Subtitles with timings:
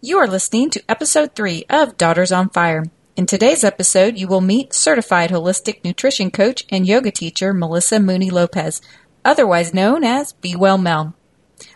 [0.00, 2.84] You are listening to episode 3 of Daughters on Fire.
[3.16, 8.30] In today's episode, you will meet certified holistic nutrition coach and yoga teacher Melissa Mooney
[8.30, 8.80] Lopez,
[9.24, 11.16] otherwise known as Be Well Mel.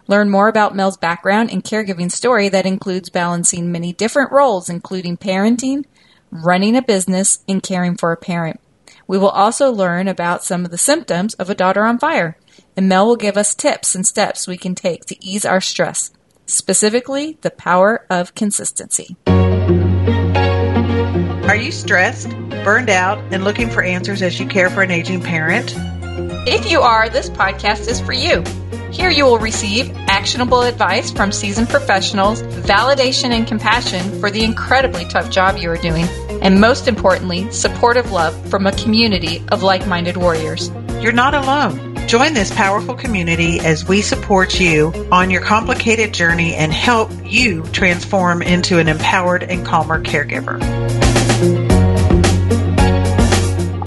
[0.06, 5.16] Learn more about Mel's background and caregiving story that includes balancing many different roles, including
[5.16, 5.84] parenting,
[6.30, 8.60] running a business, and caring for a parent.
[9.08, 12.38] We will also learn about some of the symptoms of a daughter on fire,
[12.76, 16.12] and Mel will give us tips and steps we can take to ease our stress
[16.46, 19.16] specifically the power of consistency.
[21.48, 22.30] Are you stressed,
[22.64, 25.74] burned out, and looking for answers as you care for an aging parent?
[26.46, 28.42] If you are, this podcast is for you.
[28.90, 35.04] Here you will receive actionable advice from seasoned professionals, validation and compassion for the incredibly
[35.06, 36.04] tough job you are doing,
[36.42, 40.70] and most importantly, supportive love from a community of like minded warriors.
[41.00, 41.91] You're not alone.
[42.12, 47.62] Join this powerful community as we support you on your complicated journey and help you
[47.68, 50.60] transform into an empowered and calmer caregiver.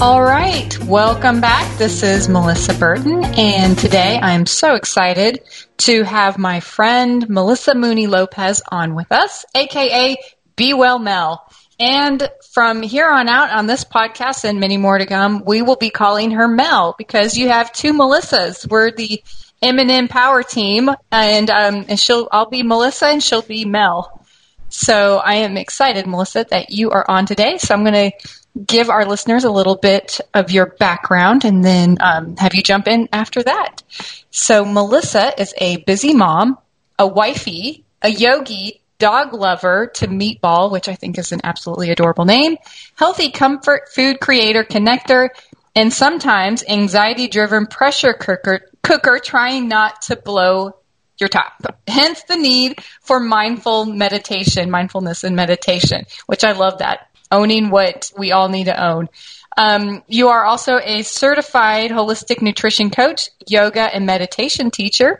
[0.01, 1.77] All right, welcome back.
[1.77, 5.43] This is Melissa Burton, and today I'm so excited
[5.77, 10.17] to have my friend Melissa Mooney Lopez on with us, aka
[10.55, 11.47] Be Well Mel.
[11.79, 15.75] And from here on out on this podcast and many more to come, we will
[15.75, 18.69] be calling her Mel because you have two Melissas.
[18.69, 19.21] We're the
[19.61, 24.25] M&M Power Team, and um, and she'll I'll be Melissa and she'll be Mel.
[24.69, 27.57] So I am excited, Melissa, that you are on today.
[27.57, 28.27] So I'm going to
[28.65, 32.87] give our listeners a little bit of your background and then um, have you jump
[32.87, 33.83] in after that.
[34.31, 36.57] So Melissa is a busy mom,
[36.97, 42.25] a wifey, a yogi, dog lover to Meatball, which I think is an absolutely adorable
[42.25, 42.57] name,
[42.95, 45.29] healthy comfort food creator connector,
[45.75, 50.71] and sometimes anxiety driven pressure cooker, cooker trying not to blow
[51.19, 51.53] your top.
[51.87, 57.07] Hence the need for mindful meditation, mindfulness and meditation, which I love that.
[57.31, 59.09] Owning what we all need to own.
[59.57, 65.19] Um, you are also a certified holistic nutrition coach, yoga and meditation teacher.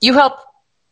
[0.00, 0.40] You help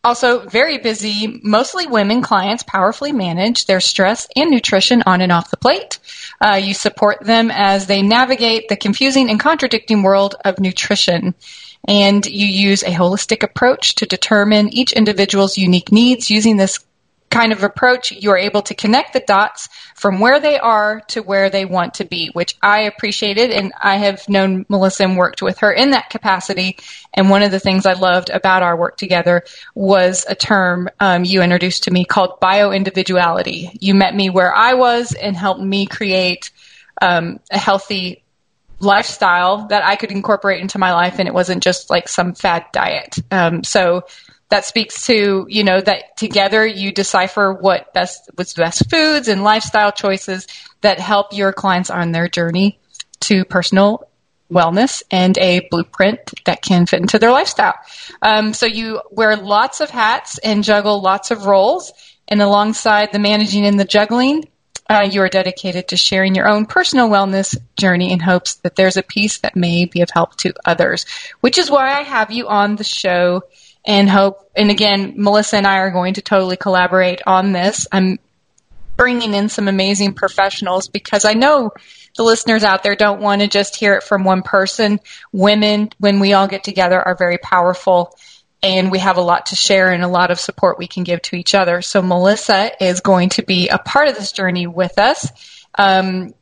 [0.06, 5.50] also, very busy, mostly women clients powerfully manage their stress and nutrition on and off
[5.50, 5.98] the plate.
[6.40, 11.34] Uh, you support them as they navigate the confusing and contradicting world of nutrition.
[11.88, 16.78] And you use a holistic approach to determine each individual's unique needs using this
[17.28, 21.48] kind of approach, you're able to connect the dots from where they are to where
[21.48, 23.50] they want to be, which I appreciated.
[23.50, 26.76] And I have known Melissa and worked with her in that capacity.
[27.14, 31.24] And one of the things I loved about our work together was a term um,
[31.24, 33.70] you introduced to me called bioindividuality.
[33.80, 36.50] You met me where I was and helped me create
[37.00, 38.22] um, a healthy
[38.78, 42.66] lifestyle that I could incorporate into my life, and it wasn't just like some fad
[42.70, 43.16] diet.
[43.30, 44.04] Um, so
[44.48, 49.42] that speaks to you know that together you decipher what best what's best foods and
[49.44, 50.46] lifestyle choices
[50.82, 52.78] that help your clients on their journey
[53.20, 54.08] to personal
[54.50, 57.74] wellness and a blueprint that can fit into their lifestyle.
[58.22, 61.92] Um, so you wear lots of hats and juggle lots of roles,
[62.28, 64.44] and alongside the managing and the juggling,
[64.88, 68.96] uh, you are dedicated to sharing your own personal wellness journey in hopes that there's
[68.96, 71.06] a piece that may be of help to others.
[71.40, 73.42] Which is why I have you on the show
[73.86, 74.50] and hope.
[74.56, 77.86] And again, Melissa and I are going to totally collaborate on this.
[77.92, 78.18] I'm
[78.96, 81.72] bringing in some amazing professionals because I know
[82.16, 85.00] the listeners out there don't want to just hear it from one person.
[85.32, 88.16] Women, when we all get together, are very powerful
[88.62, 91.22] and we have a lot to share and a lot of support we can give
[91.22, 91.82] to each other.
[91.82, 95.30] So Melissa is going to be a part of this journey with us.
[95.78, 96.34] Um,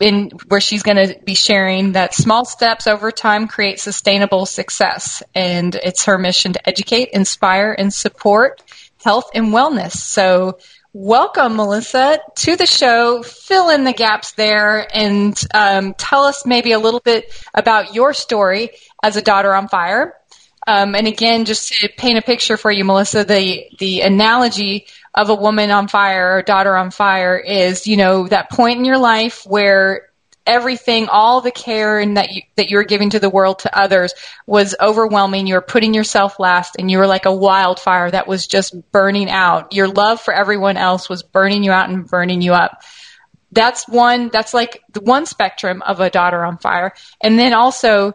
[0.00, 5.22] in where she's going to be sharing that small steps over time create sustainable success.
[5.34, 8.62] And it's her mission to educate, inspire, and support
[9.02, 9.92] health and wellness.
[9.92, 10.58] So
[10.92, 13.22] welcome, Melissa, to the show.
[13.22, 18.12] Fill in the gaps there and um, tell us maybe a little bit about your
[18.12, 18.70] story
[19.02, 20.14] as a daughter on fire.
[20.66, 24.86] Um, and again, just to paint a picture for you, Melissa, the the analogy
[25.16, 28.84] of a woman on fire or daughter on fire is, you know, that point in
[28.84, 30.10] your life where
[30.46, 33.78] everything, all the care and that you, that you were giving to the world to
[33.78, 34.14] others
[34.46, 35.46] was overwhelming.
[35.46, 39.28] You were putting yourself last and you were like a wildfire that was just burning
[39.28, 39.74] out.
[39.74, 42.82] Your love for everyone else was burning you out and burning you up.
[43.50, 46.92] That's one, that's like the one spectrum of a daughter on fire.
[47.20, 48.12] And then also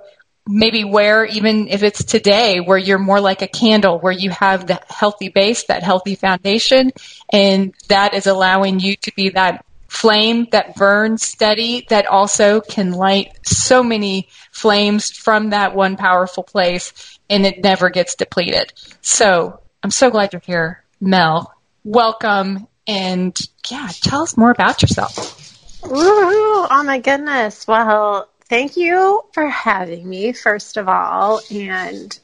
[0.48, 4.68] maybe where even if it's today where you're more like a candle where you have
[4.68, 6.92] the healthy base that healthy foundation
[7.32, 12.92] and that is allowing you to be that flame that burns steady that also can
[12.92, 19.60] light so many flames from that one powerful place and it never gets depleted so
[19.84, 21.54] i'm so glad you're here mel
[21.84, 23.38] welcome and
[23.70, 25.86] yeah, tell us more about yourself.
[25.86, 27.68] Ooh, oh my goodness.
[27.68, 32.20] Well, thank you for having me, first of all, and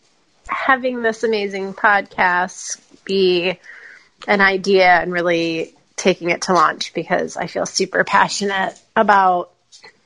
[0.45, 3.57] having this amazing podcast be
[4.27, 9.51] an idea and really taking it to launch because I feel super passionate about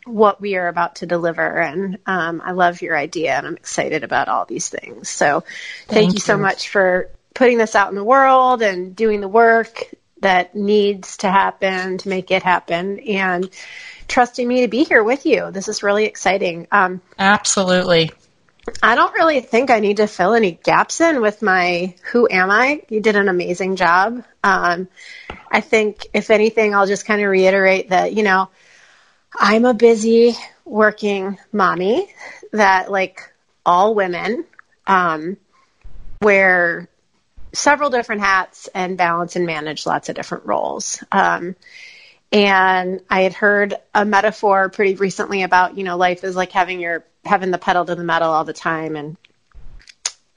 [0.05, 1.59] what we are about to deliver.
[1.59, 5.09] And um, I love your idea and I'm excited about all these things.
[5.09, 8.95] So thank, thank you, you so much for putting this out in the world and
[8.95, 9.85] doing the work
[10.21, 13.49] that needs to happen to make it happen and
[14.07, 15.51] trusting me to be here with you.
[15.51, 16.67] This is really exciting.
[16.71, 18.11] Um, Absolutely.
[18.83, 22.51] I don't really think I need to fill any gaps in with my who am
[22.51, 22.83] I?
[22.89, 24.23] You did an amazing job.
[24.43, 24.87] Um,
[25.49, 28.49] I think, if anything, I'll just kind of reiterate that, you know,
[29.37, 30.35] I'm a busy
[30.65, 32.13] working mommy
[32.51, 33.33] that, like
[33.65, 34.45] all women,
[34.85, 35.37] um,
[36.21, 36.87] wear
[37.53, 41.03] several different hats and balance and manage lots of different roles.
[41.11, 41.55] Um,
[42.31, 46.79] and I had heard a metaphor pretty recently about, you know, life is like having
[46.79, 48.95] your having the pedal to the metal all the time.
[48.95, 49.17] And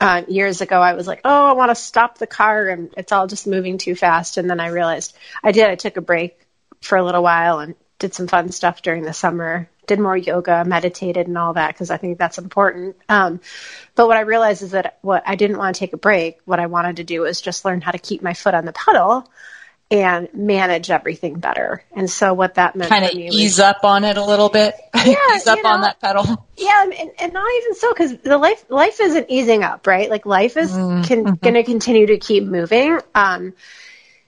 [0.01, 3.13] uh, years ago, I was like, oh, I want to stop the car, and it's
[3.13, 4.37] all just moving too fast.
[4.37, 5.71] And then I realized I did.
[5.71, 6.39] I took a break
[6.81, 9.69] for a little while and did some fun stuff during the summer.
[9.87, 12.97] Did more yoga, meditated, and all that because I think that's important.
[13.09, 13.41] Um,
[13.95, 16.39] but what I realized is that what I didn't want to take a break.
[16.45, 18.73] What I wanted to do was just learn how to keep my foot on the
[18.73, 19.29] pedal
[19.91, 21.85] and manage everything better.
[21.93, 24.75] And so what that meant kind of ease was, up on it a little bit,
[24.95, 26.25] yeah, ease up know, on that pedal.
[26.57, 30.09] Yeah, and, and not even so because the life life isn't easing up, right?
[30.09, 31.35] Like life is mm-hmm.
[31.35, 32.99] going to continue to keep moving.
[33.15, 33.55] Um,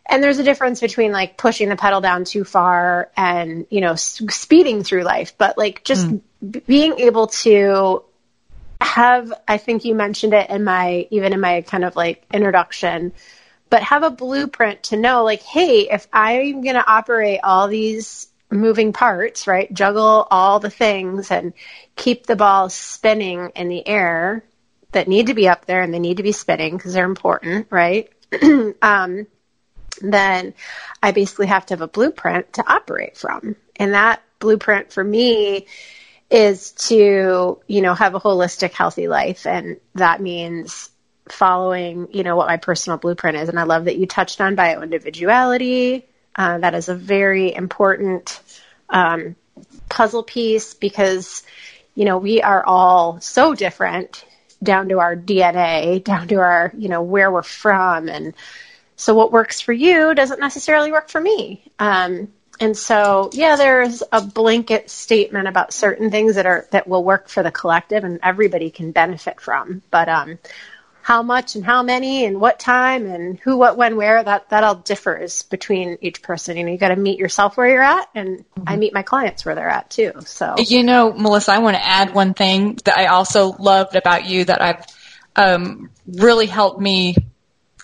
[0.08, 3.92] and there's a difference between like pushing the pedal down too far and you know
[3.92, 6.20] s- speeding through life, but like just mm.
[6.48, 8.02] b- being able to
[8.80, 9.32] have.
[9.46, 13.12] I think you mentioned it in my even in my kind of like introduction
[13.70, 18.28] but have a blueprint to know like, hey, if I'm going to operate all these
[18.50, 21.52] moving parts, right, juggle all the things and
[21.96, 24.44] keep the ball spinning in the air
[24.92, 27.66] that need to be up there and they need to be spinning because they're important,
[27.70, 28.10] right?
[28.82, 29.26] um,
[30.00, 30.54] then
[31.02, 33.56] I basically have to have a blueprint to operate from.
[33.76, 35.66] And that blueprint for me
[36.30, 39.46] is to, you know, have a holistic, healthy life.
[39.46, 40.90] And that means
[41.28, 43.48] following, you know, what my personal blueprint is.
[43.48, 46.06] And I love that you touched on bio individuality.
[46.34, 48.40] Uh, that is a very important
[48.88, 49.36] um,
[49.88, 51.42] puzzle piece because,
[51.94, 54.24] you know, we are all so different
[54.62, 58.08] down to our DNA, down to our, you know, where we're from.
[58.08, 58.34] And
[58.96, 61.62] so what works for you doesn't necessarily work for me.
[61.78, 67.04] Um, and so, yeah, there's a blanket statement about certain things that are that will
[67.04, 69.82] work for the collective and everybody can benefit from.
[69.90, 70.38] But um,
[71.06, 74.64] how much and how many and what time and who, what, when, where, that, that
[74.64, 76.56] all differs between each person.
[76.56, 78.64] You know, you got to meet yourself where you're at and mm-hmm.
[78.66, 80.10] I meet my clients where they're at too.
[80.24, 84.26] So, you know, Melissa, I want to add one thing that I also loved about
[84.26, 84.84] you that I've,
[85.36, 87.14] um, really helped me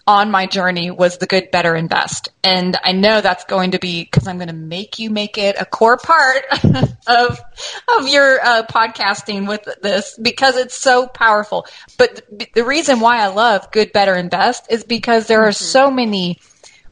[0.07, 2.29] on my journey was the good, better, and best.
[2.43, 5.57] And I know that's going to be because I'm going to make you make it
[5.59, 6.45] a core part
[7.07, 7.41] of
[7.99, 11.67] of your uh, podcasting with this because it's so powerful.
[11.99, 12.23] But
[12.55, 15.65] the reason why I love good, better, and best is because there are mm-hmm.
[15.65, 16.41] so many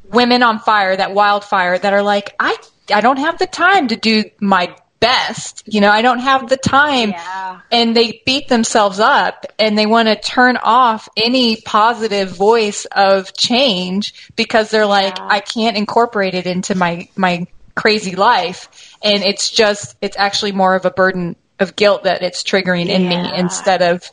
[0.05, 2.57] women on fire, that wildfire, that are like, I
[2.93, 5.63] I don't have the time to do my best.
[5.67, 7.11] You know, I don't have the time.
[7.11, 7.61] Yeah.
[7.73, 13.35] And they beat themselves up and they want to turn off any positive voice of
[13.35, 15.27] change because they're like, yeah.
[15.29, 18.97] I can't incorporate it into my, my crazy life.
[19.03, 23.05] And it's just, it's actually more of a burden of guilt that it's triggering in
[23.05, 23.23] yeah.
[23.23, 24.09] me instead of,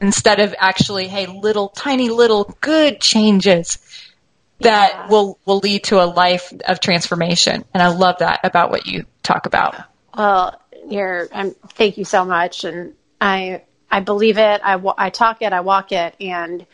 [0.00, 3.78] instead of actually, hey, little, tiny little good changes
[4.60, 7.64] that will, will lead to a life of transformation.
[7.74, 9.74] And I love that about what you talk about.
[10.16, 11.28] Well, you're.
[11.32, 14.60] I'm, thank you so much, and I I believe it.
[14.64, 15.52] I I talk it.
[15.52, 16.66] I walk it, and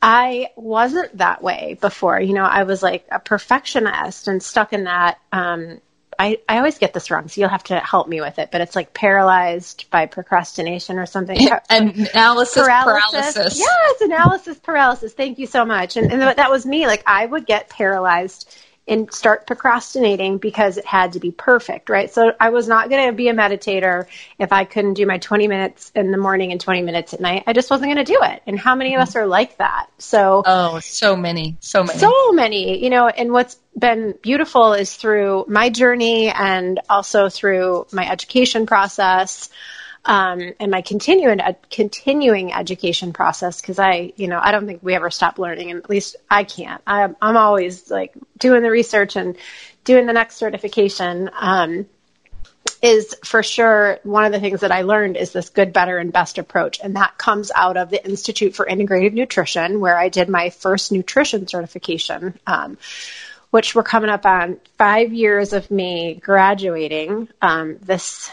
[0.00, 2.20] I wasn't that way before.
[2.20, 5.18] You know, I was like a perfectionist and stuck in that.
[5.30, 5.80] Um,
[6.18, 8.50] I, I always get this wrong, so you'll have to help me with it.
[8.50, 11.36] But it's like paralyzed by procrastination or something.
[11.70, 13.34] analysis paralysis.
[13.34, 13.58] paralysis.
[13.58, 15.12] Yes, analysis paralysis.
[15.14, 15.96] Thank you so much.
[15.96, 16.86] And, and that was me.
[16.86, 18.52] Like I would get paralyzed
[18.88, 22.12] and start procrastinating because it had to be perfect, right?
[22.12, 24.06] So I was not going to be a meditator
[24.38, 27.44] if I couldn't do my 20 minutes in the morning and 20 minutes at night.
[27.46, 28.42] I just wasn't going to do it.
[28.46, 29.86] And how many of us are like that?
[29.98, 31.98] So Oh, so many, so many.
[31.98, 37.86] So many, you know, and what's been beautiful is through my journey and also through
[37.92, 39.48] my education process
[40.04, 44.82] um, and my continuing ed- continuing education process because I, you know, I don't think
[44.82, 46.82] we ever stop learning, and at least I can't.
[46.86, 49.36] I'm, I'm always like doing the research and
[49.84, 51.30] doing the next certification.
[51.38, 51.86] Um,
[52.80, 56.12] is for sure one of the things that I learned is this good, better, and
[56.12, 56.80] best approach.
[56.82, 60.90] And that comes out of the Institute for Integrative Nutrition, where I did my first
[60.90, 62.78] nutrition certification, um,
[63.50, 68.32] which we're coming up on five years of me graduating um, this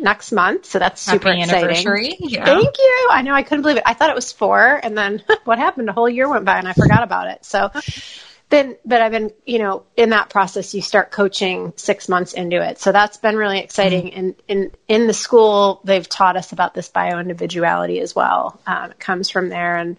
[0.00, 0.66] next month.
[0.66, 1.64] So that's super Happy exciting.
[1.64, 2.16] anniversary.
[2.18, 2.44] Yeah.
[2.44, 3.08] Thank you.
[3.10, 3.82] I know I couldn't believe it.
[3.86, 5.88] I thought it was four, and then what happened?
[5.88, 7.44] A whole year went by, and I forgot about it.
[7.44, 7.70] So
[8.48, 12.62] then, but I've been, you know, in that process, you start coaching six months into
[12.62, 12.78] it.
[12.78, 14.06] So that's been really exciting.
[14.06, 14.18] Mm-hmm.
[14.18, 18.60] And in in the school, they've taught us about this bio individuality as well.
[18.66, 19.96] Um, it comes from there, and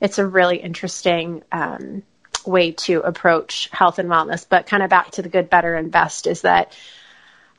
[0.00, 1.42] it's a really interesting.
[1.52, 2.02] Um,
[2.44, 5.90] way to approach health and wellness but kind of back to the good better and
[5.90, 6.72] best is that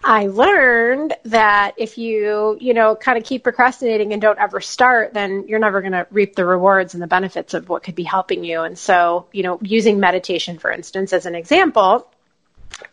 [0.09, 5.13] I learned that if you, you know, kind of keep procrastinating and don't ever start,
[5.13, 8.03] then you're never going to reap the rewards and the benefits of what could be
[8.03, 8.61] helping you.
[8.61, 12.09] And so, you know, using meditation, for instance, as an example,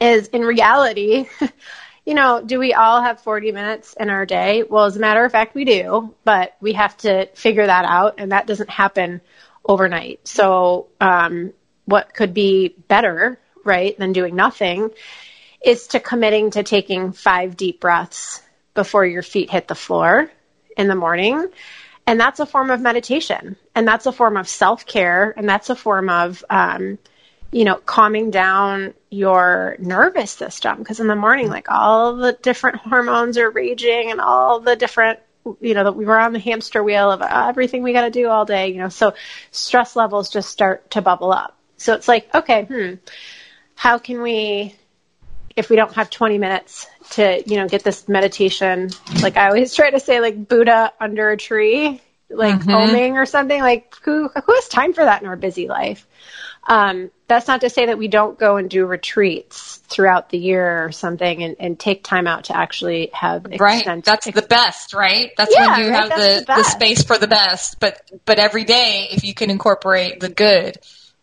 [0.00, 1.26] is in reality,
[2.04, 4.64] you know, do we all have 40 minutes in our day?
[4.64, 8.16] Well, as a matter of fact, we do, but we have to figure that out,
[8.18, 9.21] and that doesn't happen
[9.64, 10.26] overnight.
[10.26, 11.52] So, um,
[11.85, 14.90] what could be better, right, than doing nothing?
[15.64, 18.42] Is to committing to taking five deep breaths
[18.75, 20.30] before your feet hit the floor
[20.76, 21.49] in the morning.
[22.06, 23.56] And that's a form of meditation.
[23.75, 25.33] And that's a form of self care.
[25.37, 26.99] And that's a form of, um,
[27.50, 30.78] you know, calming down your nervous system.
[30.78, 35.21] Because in the morning, like all the different hormones are raging and all the different,
[35.61, 38.28] you know, that we were on the hamster wheel of everything we got to do
[38.28, 39.14] all day, you know, so
[39.50, 41.56] stress levels just start to bubble up.
[41.76, 42.94] So it's like, okay, hmm,
[43.76, 44.75] how can we
[45.56, 48.90] if we don't have 20 minutes to, you know, get this meditation,
[49.23, 52.70] like I always try to say, like Buddha under a tree, like mm-hmm.
[52.70, 56.06] oming or something, like who, who has time for that in our busy life?
[56.66, 60.84] Um, that's not to say that we don't go and do retreats throughout the year
[60.84, 63.84] or something and, and take time out to actually have right.
[63.84, 65.32] That's ex- the best, right?
[65.37, 66.11] That's yeah, when you right?
[66.11, 67.80] have the, the, the, space for the best.
[67.80, 70.78] But but every day, if you can incorporate the good,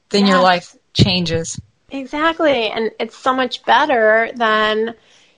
[0.10, 1.60] then your life changes.
[1.92, 2.70] Exactly.
[2.70, 4.96] And it's so much better than,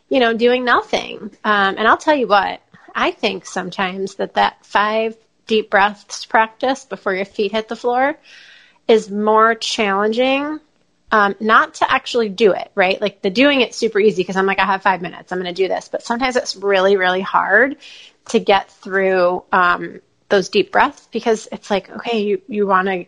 [0.10, 1.32] you know, doing nothing.
[1.44, 2.62] Um, and I'll tell you what,
[2.96, 5.18] I think sometimes that that five
[5.48, 8.18] deep breaths practice before your feet hit the floor
[8.88, 10.60] is more challenging.
[11.12, 13.00] Um, not to actually do it, right?
[13.00, 15.54] Like the doing it's super easy because I'm like, I have five minutes, I'm going
[15.54, 15.88] to do this.
[15.88, 17.78] But sometimes it's really, really hard
[18.30, 23.06] to get through um, those deep breaths because it's like, okay, you, you want to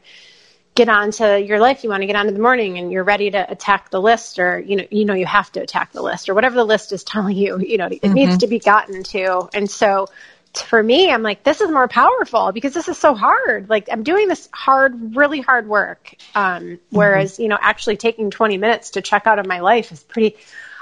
[0.75, 3.03] get on to your life you want to get on to the morning and you're
[3.03, 6.01] ready to attack the list or you know you know you have to attack the
[6.01, 8.13] list or whatever the list is telling you you know it mm-hmm.
[8.13, 10.07] needs to be gotten to and so
[10.53, 14.03] for me i'm like this is more powerful because this is so hard like i'm
[14.03, 17.43] doing this hard really hard work um, whereas mm-hmm.
[17.43, 20.35] you know actually taking 20 minutes to check out of my life is pretty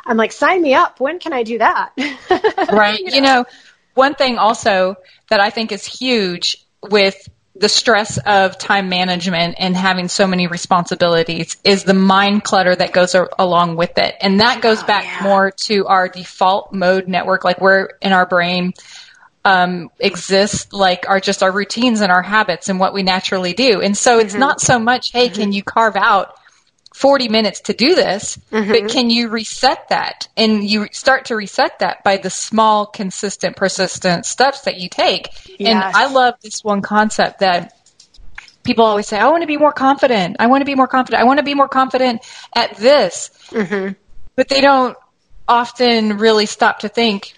[0.05, 1.91] i'm like sign me up when can i do that
[2.71, 3.15] right you know?
[3.15, 3.45] you know
[3.93, 4.95] one thing also
[5.29, 10.47] that i think is huge with the stress of time management and having so many
[10.47, 14.15] responsibilities is the mind clutter that goes along with it.
[14.21, 15.23] And that goes oh, back yeah.
[15.23, 18.73] more to our default mode network, like where in our brain
[19.45, 23.81] um, exists, like are just our routines and our habits and what we naturally do.
[23.81, 24.39] And so it's mm-hmm.
[24.39, 25.41] not so much, hey, mm-hmm.
[25.41, 26.35] can you carve out
[26.93, 28.71] 40 minutes to do this, mm-hmm.
[28.71, 30.27] but can you reset that?
[30.37, 35.29] And you start to reset that by the small, consistent, persistent steps that you take.
[35.59, 35.69] Yes.
[35.69, 37.73] And I love this one concept that
[38.63, 40.37] people always say, I want to be more confident.
[40.39, 41.21] I want to be more confident.
[41.21, 42.21] I want to be more confident
[42.55, 43.31] at this.
[43.49, 43.93] Mm-hmm.
[44.35, 44.95] But they don't
[45.47, 47.33] often really stop to think,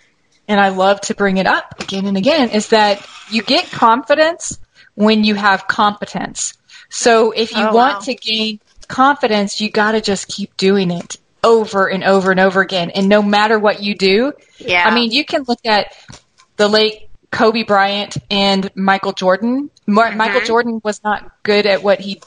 [0.50, 4.60] and I love to bring it up again and again, is that you get confidence
[4.96, 6.54] when you have competence.
[6.90, 8.00] So if you oh, want wow.
[8.02, 12.62] to gain confidence, you got to just keep doing it over and over and over
[12.62, 12.90] again.
[12.90, 14.88] And no matter what you do, yeah.
[14.88, 15.96] I mean, you can look at
[16.58, 19.70] the late Kobe Bryant and Michael Jordan.
[19.88, 20.18] Mm-hmm.
[20.18, 22.22] Michael Jordan was not good at what he,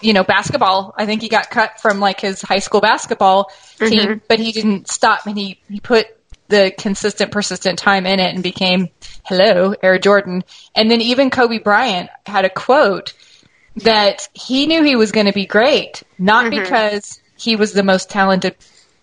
[0.00, 0.94] you know, basketball.
[0.96, 4.18] I think he got cut from like his high school basketball team, mm-hmm.
[4.28, 6.06] but he didn't stop and he, he put
[6.48, 8.88] the consistent, persistent time in it and became,
[9.24, 10.42] hello, Air Jordan.
[10.74, 13.12] And then even Kobe Bryant had a quote
[13.76, 16.62] that he knew he was going to be great, not mm-hmm.
[16.62, 18.56] because he was the most talented,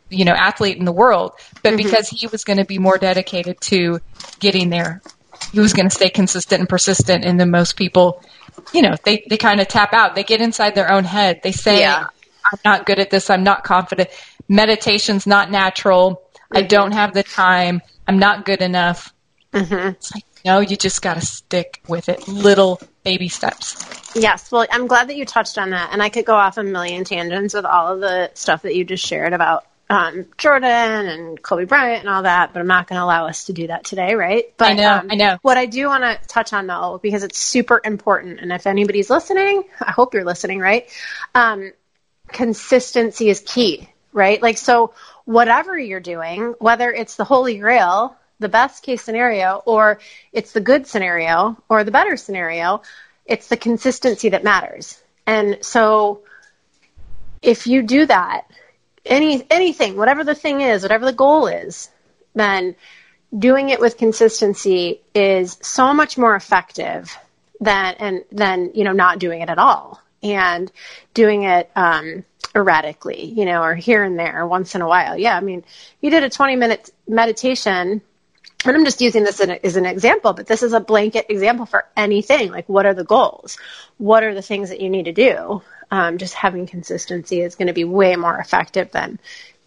[0.09, 1.77] you know, athlete in the world, but mm-hmm.
[1.77, 3.99] because he was going to be more dedicated to
[4.39, 5.01] getting there.
[5.51, 8.23] He was going to stay consistent and persistent, and then most people,
[8.73, 10.15] you know, they, they kind of tap out.
[10.15, 11.41] They get inside their own head.
[11.43, 12.07] They say, yeah.
[12.51, 13.29] I'm not good at this.
[13.29, 14.09] I'm not confident.
[14.47, 16.15] Meditation's not natural.
[16.15, 16.57] Mm-hmm.
[16.57, 17.81] I don't have the time.
[18.07, 19.13] I'm not good enough.
[19.53, 19.89] Mm-hmm.
[19.89, 22.27] It's like, no, you just got to stick with it.
[22.27, 23.83] Little baby steps.
[24.15, 24.51] Yes.
[24.51, 25.89] Well, I'm glad that you touched on that.
[25.91, 28.85] And I could go off a million tangents with all of the stuff that you
[28.85, 32.97] just shared about um, Jordan and Kobe Bryant and all that, but I'm not going
[32.99, 34.45] to allow us to do that today, right?
[34.57, 35.37] But I know, um, I know.
[35.41, 39.09] What I do want to touch on though, because it's super important, and if anybody's
[39.09, 40.89] listening, I hope you're listening, right?
[41.35, 41.73] Um,
[42.27, 44.41] consistency is key, right?
[44.41, 44.93] Like, so
[45.25, 49.99] whatever you're doing, whether it's the holy grail, the best case scenario, or
[50.31, 52.83] it's the good scenario, or the better scenario,
[53.25, 55.01] it's the consistency that matters.
[55.25, 56.21] And so
[57.41, 58.45] if you do that,
[59.05, 61.89] any anything, whatever the thing is, whatever the goal is,
[62.35, 62.75] then
[63.37, 67.17] doing it with consistency is so much more effective
[67.59, 70.71] than and than you know not doing it at all and
[71.13, 72.23] doing it um,
[72.55, 75.17] erratically, you know, or here and there once in a while.
[75.17, 75.63] Yeah, I mean,
[76.01, 78.01] you did a 20 minute meditation
[78.69, 81.85] and I'm just using this as an example, but this is a blanket example for
[81.97, 82.51] anything.
[82.51, 83.57] Like, what are the goals?
[83.97, 85.61] What are the things that you need to do?
[85.93, 89.19] um, just having consistency is going to be way more effective than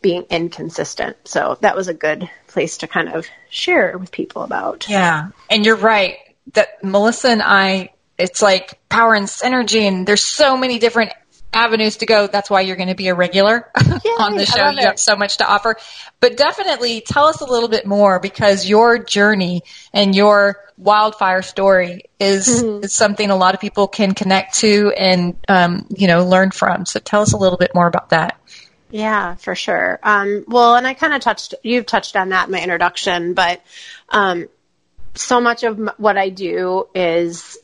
[0.03, 1.17] being inconsistent.
[1.25, 4.89] So that was a good place to kind of share with people about.
[4.89, 5.29] Yeah.
[5.49, 6.17] And you're right
[6.55, 11.13] that Melissa and I, it's like power and synergy, and there's so many different
[11.57, 12.27] avenues to go.
[12.27, 14.69] That's why you're going to be a regular Yay, on the show.
[14.71, 15.77] You have so much to offer.
[16.21, 22.05] But definitely tell us a little bit more because your journey and your wildfire story
[22.21, 22.85] is, mm-hmm.
[22.85, 26.85] is something a lot of people can connect to and, um, you know, learn from.
[26.85, 28.39] So tell us a little bit more about that.
[28.91, 29.99] Yeah, for sure.
[30.03, 33.61] Um, well, and I kind of touched, you've touched on that in my introduction, but
[34.11, 34.49] um,
[35.15, 37.59] so much of what I do is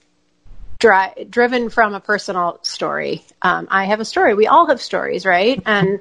[0.83, 3.25] dri- driven from a personal story.
[3.41, 4.35] Um, I have a story.
[4.35, 5.63] We all have stories, right?
[5.65, 6.01] And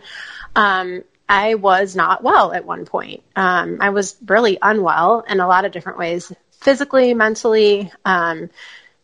[0.56, 3.24] um, I was not well at one point.
[3.36, 8.50] Um, I was really unwell in a lot of different ways physically, mentally, um,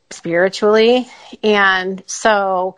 [0.09, 1.07] spiritually.
[1.43, 2.77] And so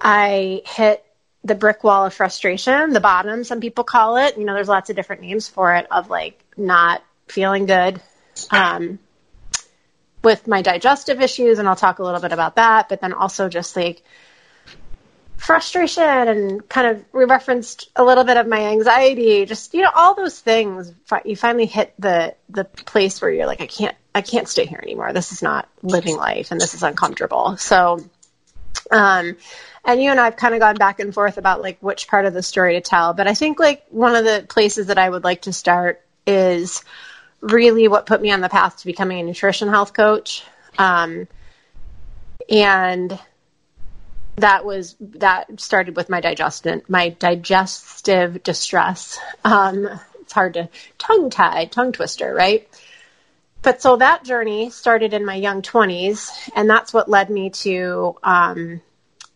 [0.00, 1.04] I hit
[1.42, 4.38] the brick wall of frustration, the bottom, some people call it.
[4.38, 8.00] You know, there's lots of different names for it of like not feeling good.
[8.52, 9.00] Um,
[10.22, 13.48] with my digestive issues, and I'll talk a little bit about that, but then also
[13.48, 14.02] just like
[15.36, 19.90] frustration and kind of we referenced a little bit of my anxiety just you know
[19.92, 20.92] all those things
[21.24, 24.78] you finally hit the the place where you're like i can't i can't stay here
[24.80, 25.12] anymore.
[25.12, 27.56] This is not living life and this is uncomfortable.
[27.56, 27.98] So
[28.90, 29.36] um
[29.84, 32.34] and you and i've kind of gone back and forth about like which part of
[32.34, 35.24] the story to tell but i think like one of the places that i would
[35.24, 36.84] like to start is
[37.42, 40.42] really what put me on the path to becoming a nutrition health coach.
[40.78, 41.28] Um,
[42.48, 43.18] and
[44.36, 49.18] that was that started with my digestive my digestive distress.
[49.44, 49.88] Um,
[50.20, 52.68] it's hard to tongue tie, tongue twister, right?
[53.60, 58.16] But so that journey started in my young 20s, and that's what led me to
[58.22, 58.80] um,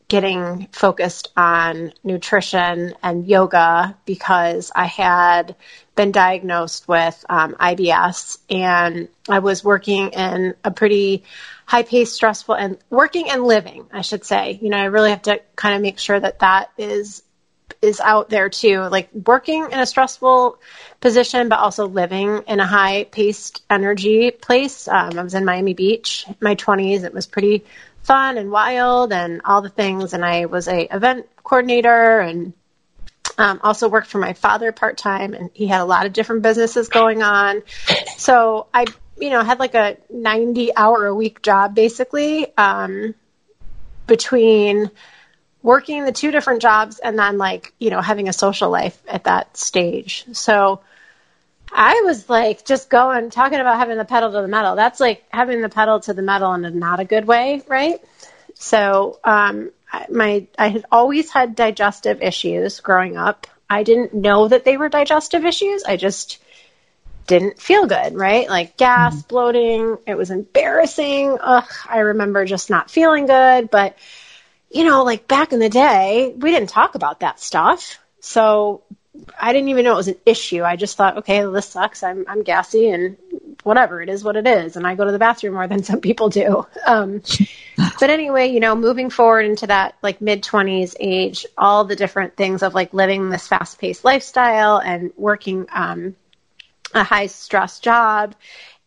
[0.09, 5.55] getting focused on nutrition and yoga because I had
[5.97, 11.25] been diagnosed with um, IBS and I was working in a pretty
[11.65, 14.59] high paced, stressful, and working and living, I should say.
[14.63, 17.23] You know, I really have to kind of make sure that that is
[17.83, 20.59] is out there too like working in a stressful
[21.01, 25.75] position but also living in a high paced energy place um, i was in miami
[25.75, 27.65] beach my 20s it was pretty
[28.07, 30.15] fun and wild and all the things.
[30.15, 32.53] And I was a event coordinator and
[33.39, 36.43] um, also worked for my father part time, and he had a lot of different
[36.43, 37.63] businesses going on.
[38.17, 38.87] So I,
[39.19, 43.15] you know, had like a 90 hour a week job basically um,
[44.07, 44.91] between
[45.63, 49.25] working the two different jobs and then like, you know, having a social life at
[49.25, 50.25] that stage.
[50.33, 50.81] So
[51.73, 54.77] I was like just going talking about having the pedal to the metal.
[54.77, 58.01] That's like having the pedal to the metal in a not a good way, right?
[58.55, 59.71] So, um,
[60.11, 63.47] my I had always had digestive issues growing up.
[63.69, 65.85] I didn't know that they were digestive issues.
[65.85, 66.39] I just
[67.27, 68.49] didn't feel good, right?
[68.49, 69.29] Like gas, mm-hmm.
[69.29, 69.99] bloating.
[70.07, 71.39] It was embarrassing.
[71.41, 73.71] Ugh, I remember just not feeling good.
[73.71, 73.97] But,
[74.71, 77.99] you know, like back in the day, we didn't talk about that stuff.
[78.21, 78.83] So
[79.39, 80.63] I didn't even know it was an issue.
[80.63, 82.03] I just thought, okay, this sucks.
[82.03, 83.17] I'm I'm gassy and
[83.63, 84.77] whatever it is, what it is.
[84.77, 86.67] And I go to the bathroom more than some people do.
[86.87, 87.23] Um,
[88.01, 92.37] but anyway, you know, moving forward into that like mid twenties age, all the different
[92.37, 96.15] things of like living this fast paced lifestyle and working um,
[96.95, 98.35] a high stress job,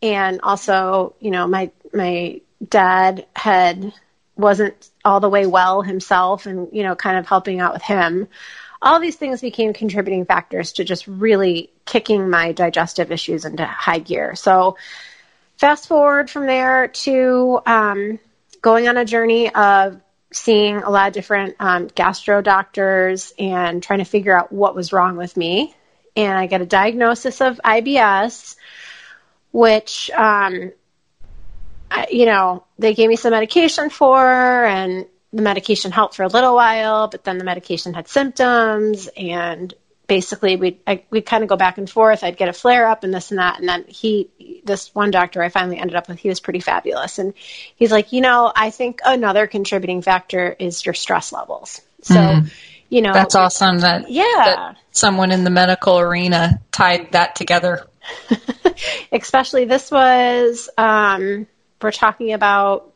[0.02, 3.94] and also, you know, my my dad had
[4.36, 8.28] wasn't all the way well himself, and you know, kind of helping out with him
[8.82, 14.00] all these things became contributing factors to just really kicking my digestive issues into high
[14.00, 14.36] gear.
[14.36, 14.78] So,
[15.58, 18.20] fast forward from there to um,
[18.62, 20.00] going on a journey of
[20.32, 24.94] seeing a lot of different um, gastro doctors and trying to figure out what was
[24.94, 25.76] wrong with me.
[26.16, 28.56] And I get a diagnosis of IBS,
[29.52, 30.72] which, um,
[31.92, 36.28] I, you know, they gave me some medication for, and the medication helped for a
[36.28, 39.74] little while, but then the medication had symptoms, and
[40.08, 40.80] basically we
[41.12, 42.24] we kind of go back and forth.
[42.24, 44.30] I'd get a flare up and this and that, and then he,
[44.66, 47.34] this one doctor I finally ended up with, he was pretty fabulous, and
[47.76, 51.82] he's like, you know, I think another contributing factor is your stress levels.
[52.02, 52.16] So.
[52.16, 52.52] Mm.
[52.92, 57.86] You know, that's awesome that yeah that someone in the medical arena tied that together.
[59.12, 61.46] Especially this was um,
[61.80, 62.92] we're talking about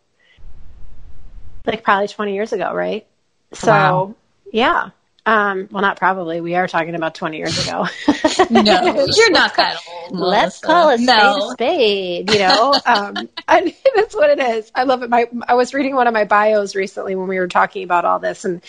[1.66, 3.06] like probably 20 years ago, right?
[3.54, 4.16] So, wow.
[4.52, 4.90] yeah.
[5.26, 6.42] Um, well, not probably.
[6.42, 7.88] We are talking about 20 years ago.
[8.50, 10.16] no, you're not that old.
[10.16, 10.42] Melissa.
[10.42, 11.50] Let's call a spade no.
[11.50, 12.74] a spade, you know?
[12.86, 14.70] um, I, that's what it is.
[14.76, 15.10] I love it.
[15.10, 18.20] My, I was reading one of my bios recently when we were talking about all
[18.20, 18.62] this and,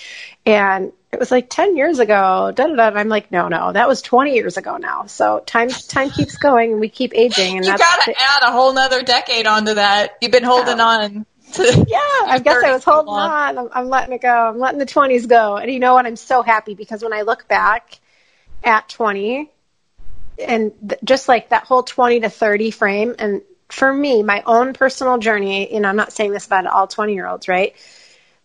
[0.46, 2.88] and it was like 10 years ago, da da da.
[2.88, 5.06] And I'm like, no, no, that was 20 years ago now.
[5.06, 7.56] So time, time keeps going and we keep aging.
[7.56, 10.18] And you that's gotta add a whole nother decade onto that.
[10.20, 10.84] You've been holding oh.
[10.84, 11.26] on
[11.88, 13.58] yeah, I guess I was holding on.
[13.58, 14.28] I'm, I'm letting it go.
[14.28, 15.56] I'm letting the 20s go.
[15.56, 16.06] And you know what?
[16.06, 17.98] I'm so happy because when I look back
[18.62, 19.50] at 20
[20.38, 24.72] and th- just like that whole 20 to 30 frame, and for me, my own
[24.72, 27.74] personal journey, you know, I'm not saying this about all 20 year olds, right?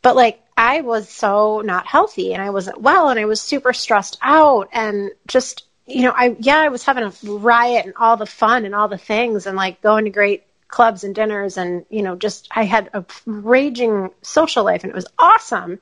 [0.02, 3.72] But like, I was so not healthy and I wasn't well and I was super
[3.72, 8.17] stressed out and just, you know, I, yeah, I was having a riot and all
[8.17, 11.86] the fun and all the things and like going to great clubs and dinners and
[11.90, 15.80] you know just i had a raging social life and it was awesome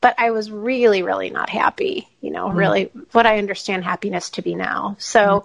[0.00, 4.30] but i was really really not happy you know mm really what i understand happiness
[4.30, 4.96] to be now.
[4.98, 5.44] So mm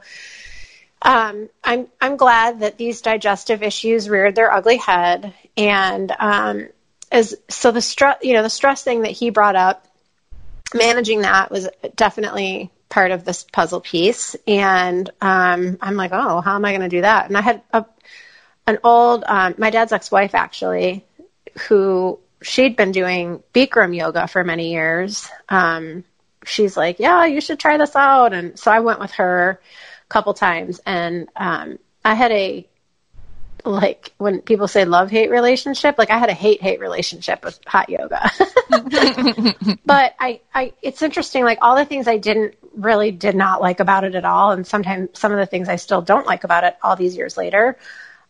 [1.05, 6.67] um, i'm i'm glad that these digestive issues reared their ugly head and um,
[7.11, 9.87] as so the stress you know the stress thing that he brought up
[10.73, 16.55] managing that was definitely part of this puzzle piece and um, i'm like oh how
[16.55, 17.27] am i going to do that?
[17.27, 17.85] And i had a
[18.67, 21.05] an old, um, my dad's ex-wife actually,
[21.67, 25.29] who she'd been doing Bikram yoga for many years.
[25.49, 26.03] Um,
[26.45, 28.33] she's like, yeah, you should try this out.
[28.33, 32.67] And so I went with her a couple times and, um, I had a,
[33.63, 37.59] like when people say love hate relationship, like I had a hate hate relationship with
[37.65, 38.29] hot yoga.
[39.85, 41.43] but I, I, it's interesting.
[41.43, 44.51] Like all the things I didn't really did not like about it at all.
[44.51, 47.37] And sometimes some of the things I still don't like about it all these years
[47.37, 47.77] later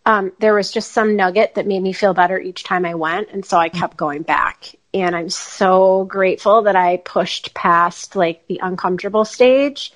[0.06, 3.30] um, there was just some nugget that made me feel better each time I went.
[3.32, 4.76] And so I kept going back.
[4.94, 9.91] And I'm so grateful that I pushed past like the uncomfortable stage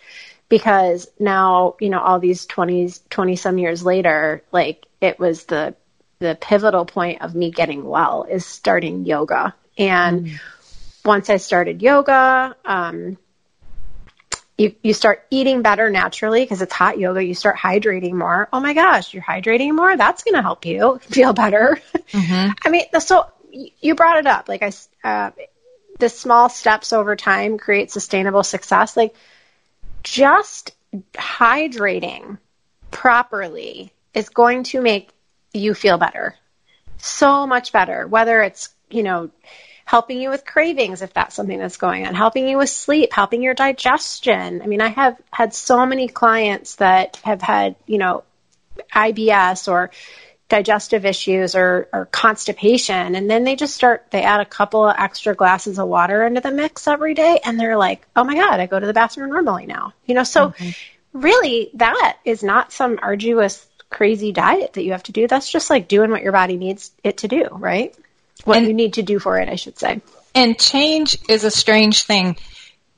[0.49, 5.75] because now, you know, all these 20s, 20 some years later, like it was the,
[6.17, 9.53] the pivotal point of me getting well is starting yoga.
[9.77, 10.39] And mm.
[11.05, 13.17] once I started yoga, um,
[14.59, 17.23] you, you start eating better naturally because it's hot yoga.
[17.23, 18.49] You start hydrating more.
[18.51, 19.95] Oh my gosh, you're hydrating more.
[19.95, 21.79] That's going to help you feel better.
[22.11, 22.51] Mm-hmm.
[22.65, 23.25] I mean, so
[23.79, 24.49] you brought it up.
[24.49, 24.71] Like I,
[25.07, 25.31] uh,
[25.97, 28.97] the small steps over time create sustainable success.
[28.97, 29.15] Like
[30.03, 30.75] just
[31.13, 32.37] hydrating
[32.91, 35.09] properly is going to make
[35.53, 36.35] you feel better.
[36.97, 38.05] So much better.
[38.05, 39.31] Whether it's, you know,
[39.89, 43.41] helping you with cravings if that's something that's going on, helping you with sleep, helping
[43.41, 44.61] your digestion.
[44.61, 48.23] I mean, I have had so many clients that have had, you know,
[48.93, 49.89] IBS or
[50.47, 53.15] digestive issues or, or constipation.
[53.15, 56.41] And then they just start, they add a couple of extra glasses of water into
[56.41, 57.39] the mix every day.
[57.43, 59.93] And they're like, oh my God, I go to the bathroom normally now.
[60.05, 61.19] You know, so mm-hmm.
[61.19, 65.27] really that is not some arduous, crazy diet that you have to do.
[65.27, 67.95] That's just like doing what your body needs it to do, right?
[68.45, 70.01] What and, you need to do for it, I should say.
[70.35, 72.37] And change is a strange thing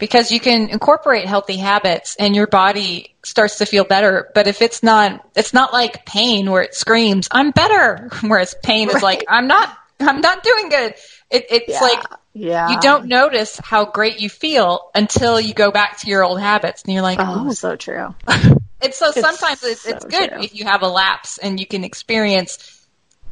[0.01, 4.32] because you can incorporate healthy habits and your body starts to feel better.
[4.34, 8.10] But if it's not, it's not like pain where it screams, I'm better.
[8.21, 8.97] Whereas pain right.
[8.97, 10.95] is like, I'm not, I'm not doing good.
[11.30, 11.82] It, it's yeah.
[11.82, 12.69] like, yeah.
[12.71, 16.82] you don't notice how great you feel until you go back to your old habits
[16.84, 17.51] and you're like, oh, oh.
[17.51, 18.15] so true.
[18.27, 20.41] and so it's sometimes it's, so it's good true.
[20.41, 22.80] if you have a lapse and you can experience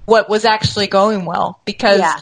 [0.10, 2.20] what was actually going well because yeah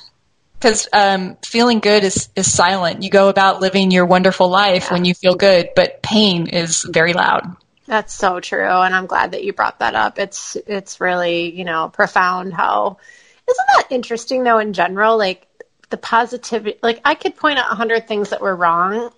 [0.59, 3.03] because um, feeling good is, is silent.
[3.03, 4.93] You go about living your wonderful life yeah.
[4.93, 7.55] when you feel good, but pain is very loud.
[7.85, 10.19] That's so true, and I'm glad that you brought that up.
[10.19, 12.53] It's it's really you know profound.
[12.53, 12.97] How
[13.49, 14.59] isn't that interesting though?
[14.59, 15.47] In general, like
[15.89, 19.09] the positivity, like I could point out a hundred things that were wrong,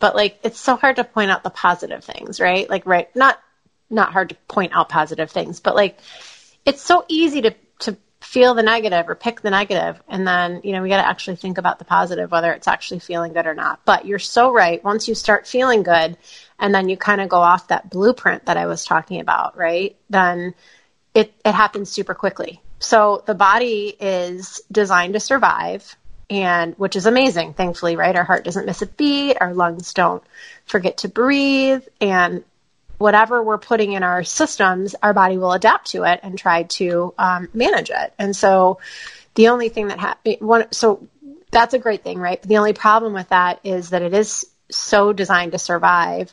[0.00, 2.68] but like it's so hard to point out the positive things, right?
[2.68, 3.40] Like right not
[3.90, 5.96] not hard to point out positive things, but like
[6.64, 10.72] it's so easy to to feel the negative or pick the negative and then you
[10.72, 13.54] know we got to actually think about the positive whether it's actually feeling good or
[13.54, 13.80] not.
[13.84, 14.82] But you're so right.
[14.82, 16.18] Once you start feeling good
[16.58, 19.96] and then you kind of go off that blueprint that i was talking about right
[20.10, 20.54] then
[21.14, 22.60] it, it happens super quickly.
[22.78, 25.96] So the body is designed to survive
[26.28, 28.16] and which is amazing thankfully right?
[28.16, 29.36] Our heart doesn't miss a beat.
[29.40, 30.22] Our lungs don't
[30.66, 31.84] forget to breathe.
[32.00, 32.44] And
[32.98, 37.14] whatever we're putting in our systems, our body will adapt to it and try to
[37.18, 38.14] um, manage it.
[38.18, 38.78] And so
[39.34, 41.06] the only thing that happens, so
[41.50, 42.40] that's a great thing, right?
[42.40, 46.32] But the only problem with that is that it is so designed to survive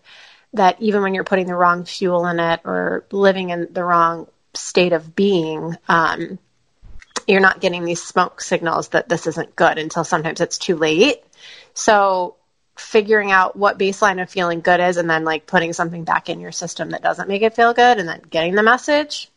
[0.53, 4.27] that even when you're putting the wrong fuel in it or living in the wrong
[4.53, 6.37] state of being, um,
[7.27, 11.23] you're not getting these smoke signals that this isn't good until sometimes it's too late.
[11.73, 12.35] So
[12.75, 16.39] figuring out what baseline of feeling good is and then like putting something back in
[16.39, 19.29] your system that doesn't make it feel good and then getting the message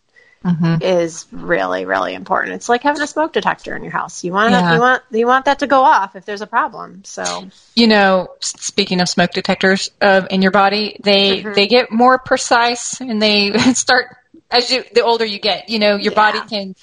[0.43, 0.83] mm-hmm.
[0.83, 4.53] is really really important it's like having a smoke detector in your house you want
[4.53, 4.75] yeah.
[4.75, 8.29] you want you want that to go off if there's a problem so you know
[8.41, 11.53] speaking of smoke detectors uh, in your body they mm-hmm.
[11.53, 14.17] they get more precise and they start
[14.51, 16.33] as you the older you get you know your yeah.
[16.33, 16.75] body can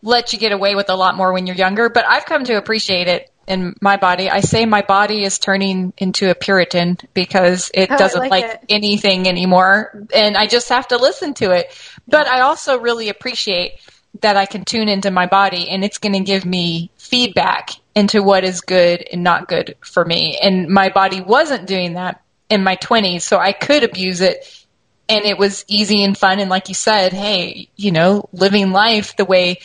[0.00, 2.56] let you get away with a lot more when you're younger but i've come to
[2.56, 4.30] appreciate it in my body.
[4.30, 8.44] I say my body is turning into a Puritan because it oh, doesn't like, like
[8.44, 8.64] it.
[8.68, 10.06] anything anymore.
[10.14, 11.76] And I just have to listen to it.
[12.06, 13.80] But I also really appreciate
[14.20, 18.22] that I can tune into my body and it's going to give me feedback into
[18.22, 20.38] what is good and not good for me.
[20.40, 24.64] And my body wasn't doing that in my 20s, so I could abuse it.
[25.08, 26.38] And it was easy and fun.
[26.38, 29.60] And like you said, hey, you know, living life the way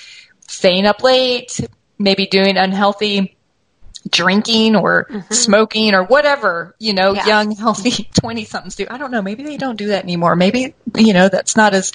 [0.48, 1.60] staying up late,
[2.00, 3.33] maybe doing unhealthy
[4.10, 5.34] drinking or mm-hmm.
[5.34, 7.26] smoking or whatever, you know, yeah.
[7.26, 8.88] young, healthy 20 somethings do.
[8.90, 9.22] I don't know.
[9.22, 10.36] Maybe they don't do that anymore.
[10.36, 11.92] Maybe, you know, that's not as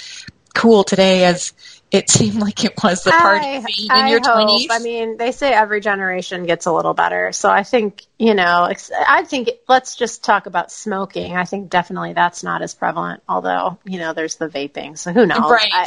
[0.55, 1.53] cool today as
[1.91, 4.49] it seemed like it was the party I, scene in I your hope.
[4.49, 4.67] 20s.
[4.71, 7.33] I mean, they say every generation gets a little better.
[7.33, 8.71] So I think, you know,
[9.07, 11.37] I think let's just talk about smoking.
[11.37, 14.99] I think definitely that's not as prevalent, although, you know, there's the vaping.
[14.99, 15.51] So who knows?
[15.51, 15.71] Right.
[15.73, 15.87] I,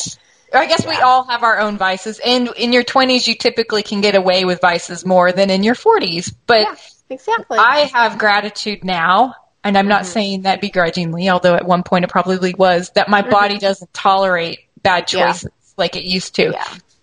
[0.53, 0.89] I guess yeah.
[0.89, 2.19] we all have our own vices.
[2.25, 5.75] And in your 20s, you typically can get away with vices more than in your
[5.75, 6.33] 40s.
[6.45, 6.75] But yeah,
[7.09, 7.57] exactly.
[7.57, 9.35] I have gratitude now.
[9.63, 10.11] And I'm not mm-hmm.
[10.11, 13.29] saying that begrudgingly, although at one point it probably was, that my mm-hmm.
[13.29, 15.73] body doesn't tolerate bad choices yeah.
[15.77, 16.57] like it used to.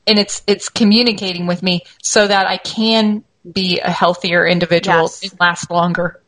[0.07, 5.23] And it's, it's communicating with me so that I can be a healthier individual yes.
[5.23, 6.21] and last longer.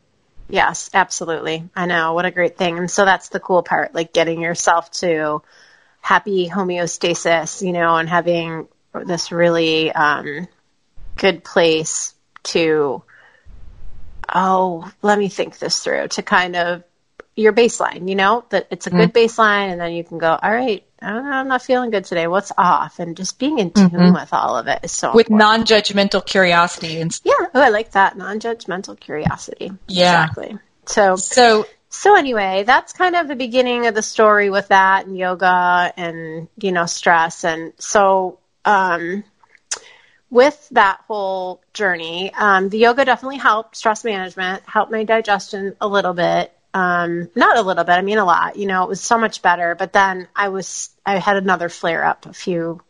[0.47, 1.69] Yes, absolutely.
[1.75, 2.13] I know.
[2.13, 2.77] What a great thing.
[2.77, 5.41] And so that's the cool part, like getting yourself to
[6.01, 8.67] happy homeostasis, you know, and having
[9.05, 10.47] this really um,
[11.15, 13.03] good place to,
[14.33, 16.83] oh, let me think this through, to kind of
[17.35, 18.99] your baseline, you know, that it's a mm-hmm.
[18.99, 22.27] good baseline, and then you can go, all right, I'm not feeling good today.
[22.27, 22.99] What's off?
[22.99, 24.13] And just being in tune mm-hmm.
[24.13, 27.01] with all of it is so with non judgmental curiosity.
[27.01, 29.71] And yeah, oh, I like that non judgmental curiosity.
[29.87, 30.59] Yeah, exactly.
[30.85, 35.17] So so so anyway, that's kind of the beginning of the story with that and
[35.17, 39.25] yoga and you know stress and so um,
[40.29, 45.87] with that whole journey, um, the yoga definitely helped stress management, helped my digestion a
[45.87, 46.53] little bit.
[46.73, 48.55] Um, not a little bit, I mean a lot.
[48.55, 49.75] You know, it was so much better.
[49.75, 52.81] But then I was I had another flare up a few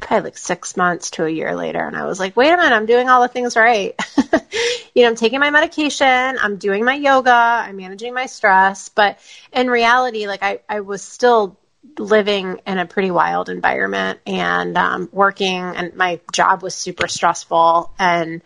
[0.00, 1.86] probably like six months to a year later.
[1.86, 3.94] And I was like, wait a minute, I'm doing all the things right.
[4.94, 8.88] you know, I'm taking my medication, I'm doing my yoga, I'm managing my stress.
[8.88, 9.18] But
[9.52, 11.56] in reality, like I, I was still
[11.98, 17.92] living in a pretty wild environment and um, working, and my job was super stressful.
[17.98, 18.42] And,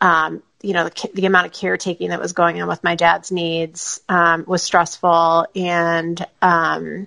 [0.00, 3.30] um, you know, the, the, amount of caretaking that was going on with my dad's
[3.30, 5.46] needs um, was stressful.
[5.54, 7.06] And, um,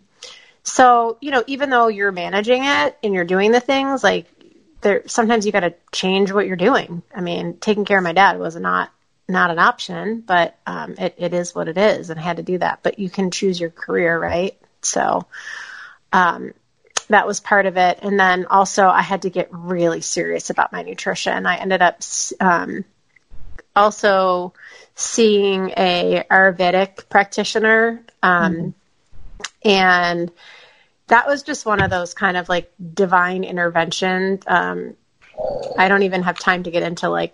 [0.68, 4.28] so, you know, even though you're managing it and you're doing the things, like
[4.82, 7.04] there sometimes you got to change what you're doing.
[7.16, 8.92] I mean, taking care of my dad was not
[9.30, 12.44] not an option, but um, it, it is what it is, and I had to
[12.44, 12.80] do that.
[12.84, 14.58] But you can choose your career, right?
[14.82, 15.26] So
[16.12, 16.54] um,
[17.08, 18.00] that was part of it.
[18.02, 21.46] And then also, I had to get really serious about my nutrition.
[21.46, 22.02] I ended up
[22.42, 22.84] um,
[23.74, 24.54] also
[24.96, 29.70] seeing a Ayurvedic practitioner, um, mm-hmm.
[29.70, 30.32] and
[31.08, 34.40] that was just one of those kind of like divine intervention.
[34.46, 34.96] Um,
[35.78, 37.34] I don't even have time to get into like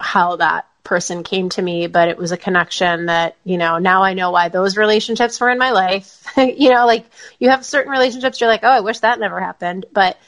[0.00, 4.02] how that person came to me, but it was a connection that, you know, now
[4.02, 6.24] I know why those relationships were in my life.
[6.36, 7.04] you know, like
[7.38, 9.86] you have certain relationships, you're like, oh, I wish that never happened.
[9.92, 10.18] But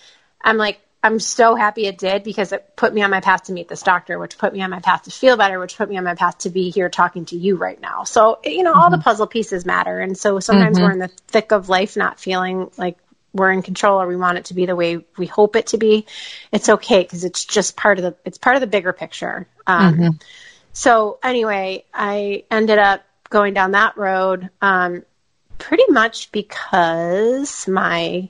[0.42, 3.52] I'm like, I'm so happy it did because it put me on my path to
[3.52, 5.96] meet this doctor, which put me on my path to feel better, which put me
[5.96, 8.04] on my path to be here talking to you right now.
[8.04, 8.80] So, you know, mm-hmm.
[8.80, 9.04] all the mm-hmm.
[9.04, 9.98] puzzle pieces matter.
[9.98, 10.84] And so sometimes mm-hmm.
[10.84, 12.98] we're in the thick of life not feeling like
[13.32, 15.78] we're in control or we want it to be the way we hope it to
[15.78, 16.04] be.
[16.52, 19.46] It's okay because it's just part of the, it's part of the bigger picture.
[19.66, 20.08] Um, mm-hmm.
[20.74, 25.04] So anyway, I ended up going down that road, um,
[25.56, 28.28] pretty much because my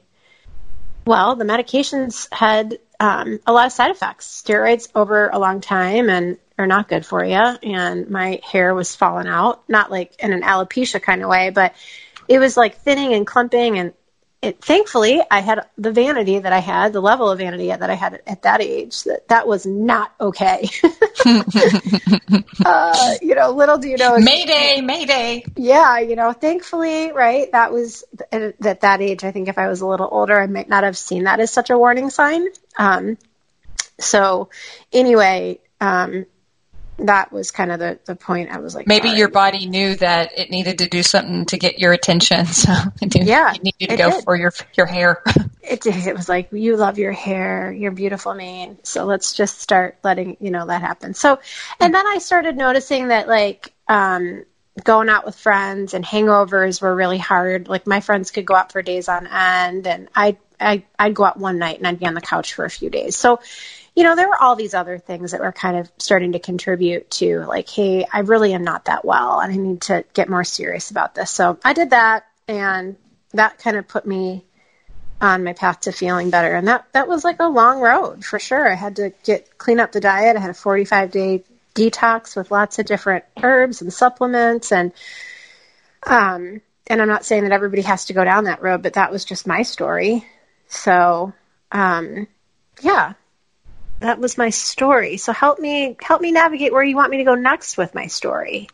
[1.07, 4.43] well, the medications had um, a lot of side effects.
[4.45, 7.35] Steroids over a long time and are not good for you.
[7.37, 11.75] And my hair was falling out, not like in an alopecia kind of way, but
[12.29, 13.93] it was like thinning and clumping and
[14.43, 17.95] it, thankfully, I had the vanity that I had, the level of vanity that I
[17.95, 19.05] had at that age.
[19.05, 20.67] That that was not okay.
[22.65, 24.19] uh, you know, little do you know.
[24.19, 25.45] Mayday, Mayday.
[25.57, 27.53] Yeah, you know, thankfully, right?
[27.53, 29.25] That was at that age.
[29.25, 31.51] I think if I was a little older, I might not have seen that as
[31.51, 32.47] such a warning sign.
[32.79, 33.19] Um,
[33.99, 34.49] so,
[34.91, 36.25] anyway, um,
[37.07, 38.51] that was kind of the, the point.
[38.51, 41.79] I was like, maybe your body knew that it needed to do something to get
[41.79, 42.47] your attention.
[42.61, 42.73] So
[43.11, 44.25] yeah, you needed to go did.
[44.25, 45.23] for your your hair.
[45.63, 46.07] it did.
[46.07, 48.79] It was like you love your hair, your beautiful mane.
[48.83, 51.15] So let's just start letting you know that happen.
[51.15, 51.39] So,
[51.79, 54.45] and then I started noticing that like um,
[54.85, 57.69] going out with friends and hangovers were really hard.
[57.69, 61.25] Like my friends could go out for days on end, and I I I'd go
[61.25, 63.17] out one night and I'd be on the couch for a few days.
[63.17, 63.41] So
[64.01, 67.11] you know, there were all these other things that were kind of starting to contribute
[67.11, 70.43] to like, hey, I really am not that well and I need to get more
[70.43, 71.31] serious about this.
[71.31, 72.97] So I did that and
[73.35, 74.47] that kind of put me
[75.21, 76.55] on my path to feeling better.
[76.55, 78.67] And that, that was like a long road for sure.
[78.67, 80.35] I had to get clean up the diet.
[80.35, 84.93] I had a 45 day detox with lots of different herbs and supplements and
[86.07, 89.13] um and I'm not saying that everybody has to go down that road, but that
[89.13, 90.25] was just my story.
[90.69, 91.35] So,
[91.71, 92.27] um
[92.81, 93.13] yeah,
[94.01, 95.17] that was my story.
[95.17, 98.07] So help me help me navigate where you want me to go next with my
[98.07, 98.69] story.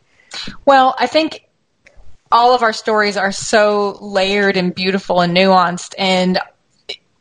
[0.65, 1.47] Well, I think
[2.31, 6.39] all of our stories are so layered and beautiful and nuanced and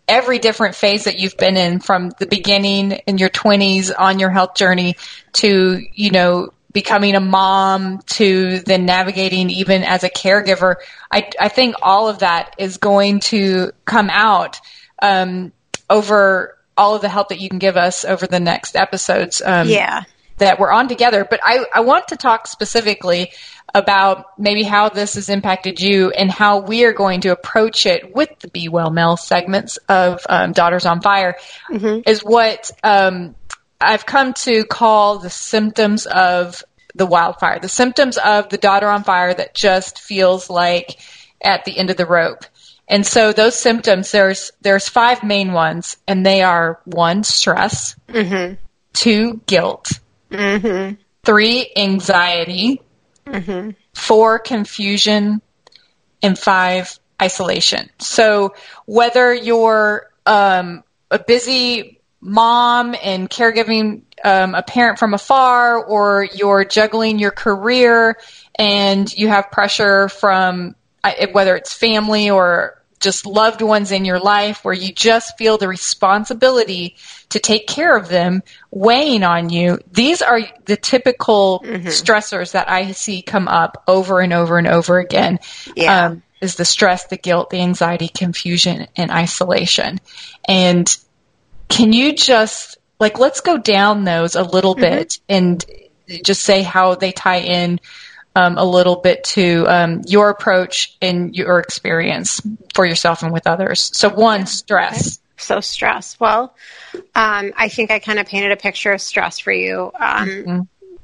[0.08, 4.30] every different phase that you've been in from the beginning in your 20s on your
[4.30, 4.96] health journey
[5.32, 10.76] to, you know, becoming a mom to then navigating even as a caregiver.
[11.10, 14.60] I, I think all of that is going to come out
[15.02, 15.52] um,
[15.88, 19.42] over all of the help that you can give us over the next episodes.
[19.44, 20.04] Um, yeah.
[20.38, 21.26] That we're on together.
[21.28, 23.32] But I, I want to talk specifically
[23.74, 28.14] about maybe how this has impacted you and how we are going to approach it
[28.14, 31.36] with the Be Well Mel segments of um, Daughters on Fire
[31.70, 32.08] mm-hmm.
[32.08, 33.34] is what um,
[33.80, 36.62] I've come to call the symptoms of
[36.94, 40.98] the wildfire, the symptoms of the daughter on fire that just feels like
[41.42, 42.44] at the end of the rope.
[42.88, 48.54] And so those symptoms, there's there's five main ones, and they are one, stress, mm-hmm.
[48.92, 50.94] two, guilt, mm-hmm.
[51.24, 52.80] three, anxiety,
[53.26, 53.70] mm-hmm.
[53.92, 55.42] four, confusion,
[56.22, 57.90] and five, isolation.
[57.98, 66.24] So whether you're um, a busy mom and caregiving um, a parent from afar, or
[66.24, 68.16] you're juggling your career
[68.54, 70.74] and you have pressure from
[71.32, 75.68] whether it's family or just loved ones in your life where you just feel the
[75.68, 76.96] responsibility
[77.28, 79.78] to take care of them weighing on you.
[79.92, 81.88] These are the typical mm-hmm.
[81.88, 85.40] stressors that I see come up over and over and over again.
[85.74, 86.06] Yeah.
[86.06, 90.00] Um, is the stress, the guilt, the anxiety, confusion, and isolation.
[90.46, 90.94] And
[91.68, 94.96] can you just like let's go down those a little mm-hmm.
[94.96, 95.64] bit and
[96.22, 97.80] just say how they tie in
[98.36, 102.40] um, a little bit to um, your approach and your experience
[102.74, 103.90] for yourself and with others.
[103.94, 105.16] So, one, stress.
[105.16, 105.22] Okay.
[105.38, 106.20] So, stress.
[106.20, 106.54] Well,
[107.14, 109.90] um, I think I kind of painted a picture of stress for you.
[109.98, 110.60] Um, mm-hmm.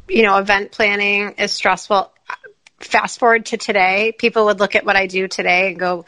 [0.09, 2.12] You know, event planning is stressful.
[2.81, 6.05] Fast forward to today, people would look at what I do today and go,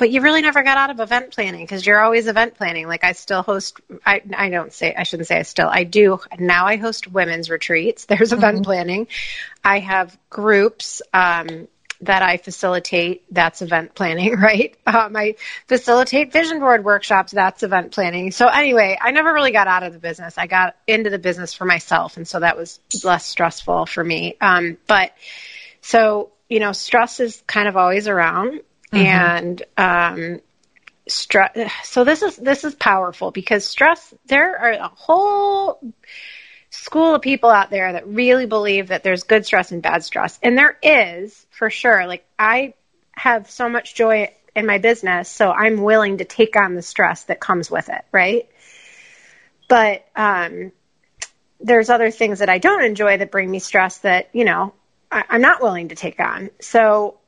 [0.00, 2.88] but you really never got out of event planning because you're always event planning.
[2.88, 6.18] Like I still host, I, I don't say, I shouldn't say I still, I do.
[6.38, 8.04] Now I host women's retreats.
[8.08, 8.64] There's event mm-hmm.
[8.64, 9.08] planning.
[9.62, 11.68] I have groups, um,
[12.00, 14.74] that I facilitate, that's event planning, right?
[14.86, 15.34] Um, I
[15.66, 18.30] facilitate vision board workshops, that's event planning.
[18.30, 20.38] So anyway, I never really got out of the business.
[20.38, 24.38] I got into the business for myself, and so that was less stressful for me.
[24.40, 25.12] Um, but
[25.82, 28.60] so you know, stress is kind of always around.
[28.92, 29.06] Mm-hmm.
[29.06, 30.40] And um,
[31.06, 31.72] stress.
[31.84, 34.14] So this is this is powerful because stress.
[34.26, 35.80] There are a whole
[36.70, 40.38] school of people out there that really believe that there's good stress and bad stress,
[40.42, 42.06] and there is for sure.
[42.06, 42.74] Like I
[43.12, 47.24] have so much joy in my business, so I'm willing to take on the stress
[47.24, 48.48] that comes with it, right?
[49.68, 50.72] But um,
[51.60, 54.74] there's other things that I don't enjoy that bring me stress that, you know,
[55.12, 56.50] I, I'm not willing to take on.
[56.60, 57.19] So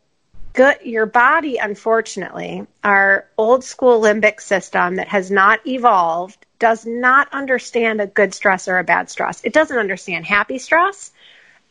[0.52, 7.32] good, your body, unfortunately, our old school limbic system that has not evolved does not
[7.32, 9.42] understand a good stress or a bad stress.
[9.44, 11.10] It doesn't understand happy stress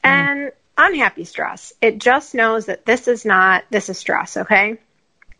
[0.03, 0.09] mm.
[0.09, 1.73] and unhappy stress.
[1.82, 4.77] It just knows that this is not, this is stress, okay?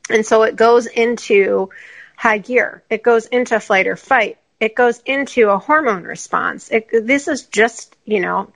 [0.10, 1.70] And so it goes into
[2.16, 2.84] high gear.
[2.90, 4.38] It goes into flight or fight.
[4.60, 6.70] It goes into a hormone response.
[6.70, 8.52] It, this is just, you know,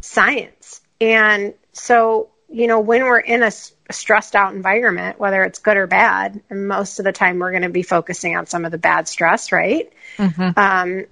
[0.00, 0.80] science.
[1.00, 3.50] And so, you know, when we're in a,
[3.90, 7.62] stressed out environment, whether it's good or bad, and most of the time we're going
[7.62, 9.92] to be focusing on some of the bad stress, right?
[10.16, 10.58] Mm-hmm.
[10.58, 11.04] Um,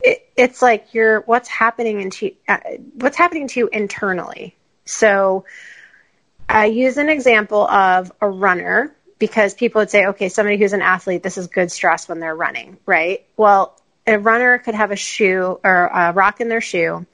[0.00, 2.58] it, it's like you're what's happening into uh,
[2.94, 4.56] what's happening to you internally.
[4.84, 5.44] So
[6.48, 10.82] I use an example of a runner because people would say, okay, somebody who's an
[10.82, 13.26] athlete, this is good stress when they're running, right?
[13.36, 17.04] Well, a runner could have a shoe or a rock in their shoe.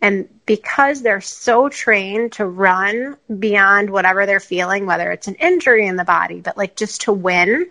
[0.00, 5.86] And because they're so trained to run beyond whatever they're feeling, whether it's an injury
[5.86, 7.70] in the body, but like just to win,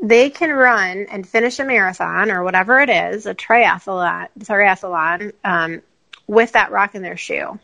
[0.00, 5.82] they can run and finish a marathon or whatever it is, a triathlon, triathlon um,
[6.28, 7.58] with that rock in their shoe.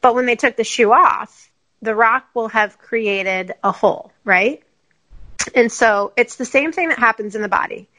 [0.00, 1.50] But when they took the shoe off,
[1.82, 4.62] the rock will have created a hole, right?
[5.54, 7.90] And so it's the same thing that happens in the body.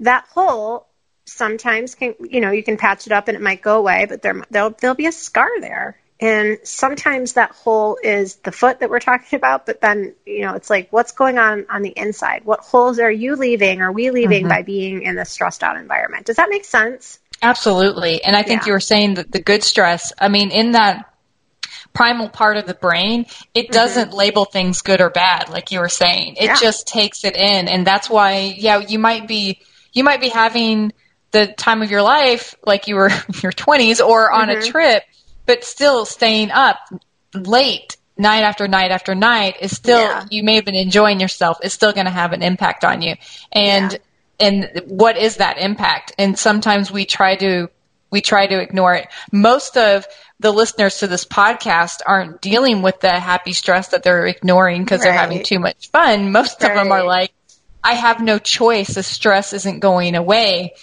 [0.00, 0.85] That hole
[1.26, 4.22] sometimes can, you know, you can patch it up and it might go away, but
[4.22, 5.98] there, there'll, there'll be a scar there.
[6.18, 10.54] And sometimes that hole is the foot that we're talking about, but then, you know,
[10.54, 12.44] it's like, what's going on on the inside?
[12.44, 13.82] What holes are you leaving?
[13.82, 14.48] Are we leaving mm-hmm.
[14.48, 16.26] by being in this stressed out environment?
[16.26, 17.18] Does that make sense?
[17.42, 18.22] Absolutely.
[18.24, 18.66] And I think yeah.
[18.68, 21.12] you were saying that the good stress, I mean, in that
[21.92, 23.72] primal part of the brain, it mm-hmm.
[23.72, 24.16] doesn't mm-hmm.
[24.16, 26.36] label things good or bad, like you were saying.
[26.36, 26.56] It yeah.
[26.56, 27.68] just takes it in.
[27.68, 29.60] And that's why, yeah, you might be,
[29.92, 30.92] you might be having
[31.32, 34.60] the time of your life, like you were in your 20s or on mm-hmm.
[34.60, 35.04] a trip,
[35.44, 36.78] but still staying up
[37.34, 40.26] late night after night after night is still, yeah.
[40.30, 41.58] you may have been enjoying yourself.
[41.62, 43.14] It's still going to have an impact on you.
[43.52, 43.98] And, yeah.
[44.46, 46.12] and what is that impact?
[46.18, 47.68] And sometimes we try to,
[48.10, 49.08] we try to ignore it.
[49.32, 50.06] Most of
[50.40, 55.00] the listeners to this podcast aren't dealing with the happy stress that they're ignoring because
[55.00, 55.06] right.
[55.06, 56.32] they're having too much fun.
[56.32, 56.70] Most right.
[56.70, 57.32] of them are like,
[57.82, 58.94] I have no choice.
[58.94, 60.74] The stress isn't going away.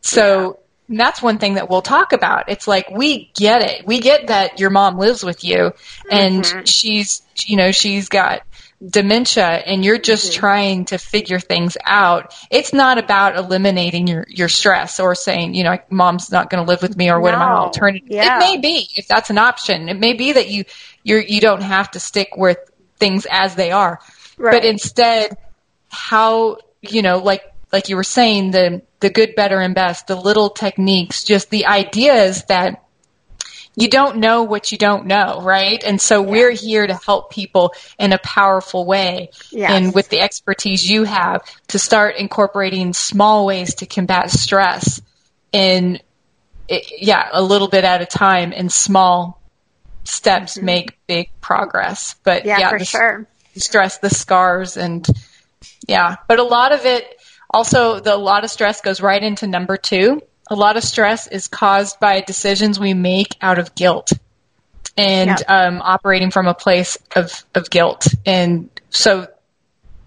[0.00, 1.04] So yeah.
[1.04, 2.48] that's one thing that we'll talk about.
[2.48, 3.86] It's like, we get it.
[3.86, 5.72] We get that your mom lives with you
[6.10, 6.64] and mm-hmm.
[6.64, 8.42] she's, you know, she's got
[8.88, 10.40] dementia and you're just mm-hmm.
[10.40, 15.64] trying to figure things out, it's not about eliminating your, your stress or saying, you
[15.64, 17.36] know, mom's not going to live with me or what no.
[17.36, 18.08] am I alternative?
[18.10, 18.36] Yeah.
[18.36, 19.88] It may be if that's an option.
[19.88, 20.64] It may be that you
[21.02, 22.58] you're you don't have to stick with
[22.96, 24.00] things as they are.
[24.38, 24.52] Right.
[24.52, 25.36] But instead
[25.88, 27.42] how, you know, like
[27.72, 31.66] like you were saying, the the good, better, and best, the little techniques, just the
[31.66, 32.84] ideas that
[33.76, 35.82] you don't know what you don't know, right?
[35.84, 36.30] And so yeah.
[36.30, 39.30] we're here to help people in a powerful way.
[39.50, 39.70] Yes.
[39.70, 45.00] And with the expertise you have to start incorporating small ways to combat stress
[45.52, 46.00] in,
[46.68, 49.40] yeah, a little bit at a time and small
[50.04, 50.66] steps mm-hmm.
[50.66, 52.16] make big progress.
[52.24, 53.26] But yeah, yeah for the, sure.
[53.56, 55.06] Stress, the scars and
[55.86, 57.19] yeah, but a lot of it
[57.50, 60.20] also the a lot of stress goes right into number two
[60.50, 64.12] a lot of stress is caused by decisions we make out of guilt
[64.96, 68.08] and um, operating from a place of, of guilt.
[68.26, 69.28] And so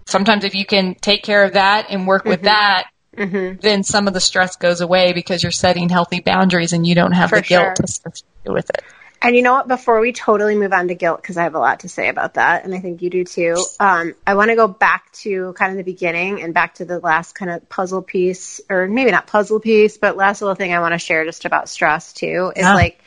[0.06, 2.30] sometimes if you can take care of that and work mm-hmm.
[2.30, 3.58] with that, mm-hmm.
[3.60, 7.12] then some of the stress goes away because you're setting healthy boundaries and you don't
[7.12, 7.84] have For the guilt sure.
[7.84, 8.84] associated with it.
[9.24, 9.68] And you know what?
[9.68, 12.34] Before we totally move on to guilt, because I have a lot to say about
[12.34, 15.70] that, and I think you do too, um, I want to go back to kind
[15.70, 19.26] of the beginning and back to the last kind of puzzle piece, or maybe not
[19.26, 22.62] puzzle piece, but last little thing I want to share just about stress too is
[22.62, 22.74] yeah.
[22.74, 23.00] like,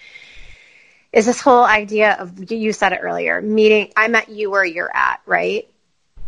[1.13, 4.91] is this whole idea of, you said it earlier, meeting, I met you where you're
[4.91, 5.69] at, right?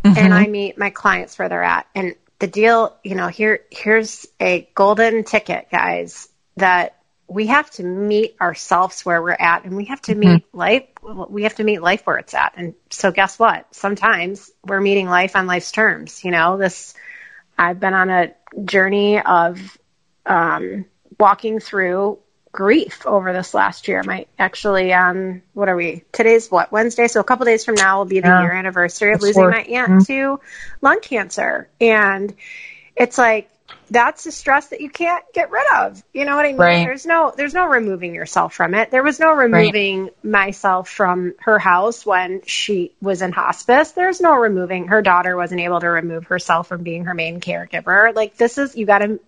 [0.04, 0.18] Mm-hmm.
[0.18, 1.88] And I meet my clients where they're at.
[1.96, 6.96] And the deal, you know, here, here's a golden ticket, guys, that
[7.30, 10.34] we have to meet ourselves where we're at and we have to mm-hmm.
[10.34, 10.84] meet life
[11.30, 12.54] we have to meet life where it's at.
[12.58, 13.74] And so guess what?
[13.74, 16.58] Sometimes we're meeting life on life's terms you know?
[16.58, 16.94] This
[17.58, 18.34] i've been on a
[18.66, 19.60] journey of
[20.26, 20.86] um,
[21.20, 22.20] walking through
[22.52, 24.02] grief over this last year.
[24.04, 26.04] Might actually um what are we?
[26.12, 26.72] Today's what?
[26.72, 27.08] Wednesday?
[27.08, 28.42] So a couple days from now will be the yeah.
[28.42, 30.14] year anniversary of losing my aunt mm-hmm.
[30.14, 30.40] to
[30.82, 31.70] lung cancer.
[31.80, 32.34] And
[32.96, 33.50] it's like
[33.90, 36.02] that's a stress that you can't get rid of.
[36.14, 36.58] You know what I mean?
[36.58, 36.86] Right.
[36.86, 38.92] There's no there's no removing yourself from it.
[38.92, 40.24] There was no removing right.
[40.24, 43.92] myself from her house when she was in hospice.
[43.92, 48.16] There's no removing her daughter wasn't able to remove herself from being her main caregiver.
[48.16, 49.20] Like this is you got to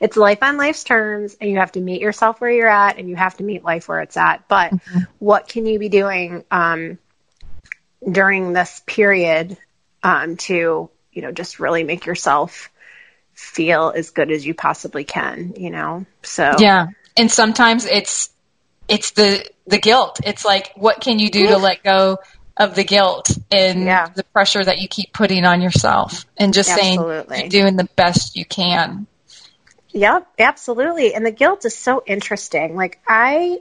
[0.00, 3.08] it's life on life's terms and you have to meet yourself where you're at and
[3.08, 4.48] you have to meet life where it's at.
[4.48, 5.00] But mm-hmm.
[5.18, 6.98] what can you be doing um
[8.10, 9.58] during this period
[10.02, 12.70] um to, you know, just really make yourself
[13.40, 16.04] feel as good as you possibly can, you know?
[16.22, 16.88] So Yeah.
[17.16, 18.30] And sometimes it's
[18.88, 20.20] it's the the guilt.
[20.24, 22.18] It's like what can you do to let go
[22.56, 24.08] of the guilt and yeah.
[24.14, 27.24] the pressure that you keep putting on yourself and just absolutely.
[27.28, 29.06] saying you're doing the best you can.
[29.92, 31.14] Yep, absolutely.
[31.14, 32.76] And the guilt is so interesting.
[32.76, 33.60] Like I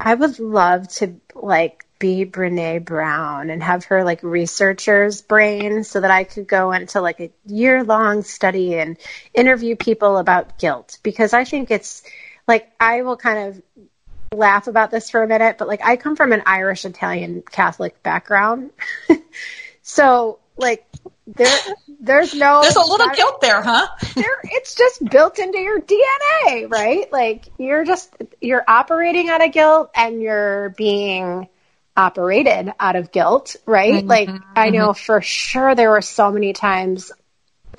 [0.00, 6.02] I would love to like be Brene Brown and have her like researcher's brain so
[6.02, 8.98] that I could go into like a year long study and
[9.32, 12.02] interview people about guilt because I think it's
[12.46, 16.14] like I will kind of laugh about this for a minute, but like I come
[16.14, 18.72] from an Irish Italian Catholic background.
[19.80, 20.86] so like
[21.26, 21.58] there
[22.00, 23.86] there's no There's a little guilt there, huh?
[24.14, 27.10] there it's just built into your DNA, right?
[27.10, 31.48] Like you're just you're operating out of guilt and you're being
[31.96, 33.94] operated out of guilt, right?
[33.94, 34.52] Mm-hmm, like mm-hmm.
[34.56, 37.12] I know for sure there were so many times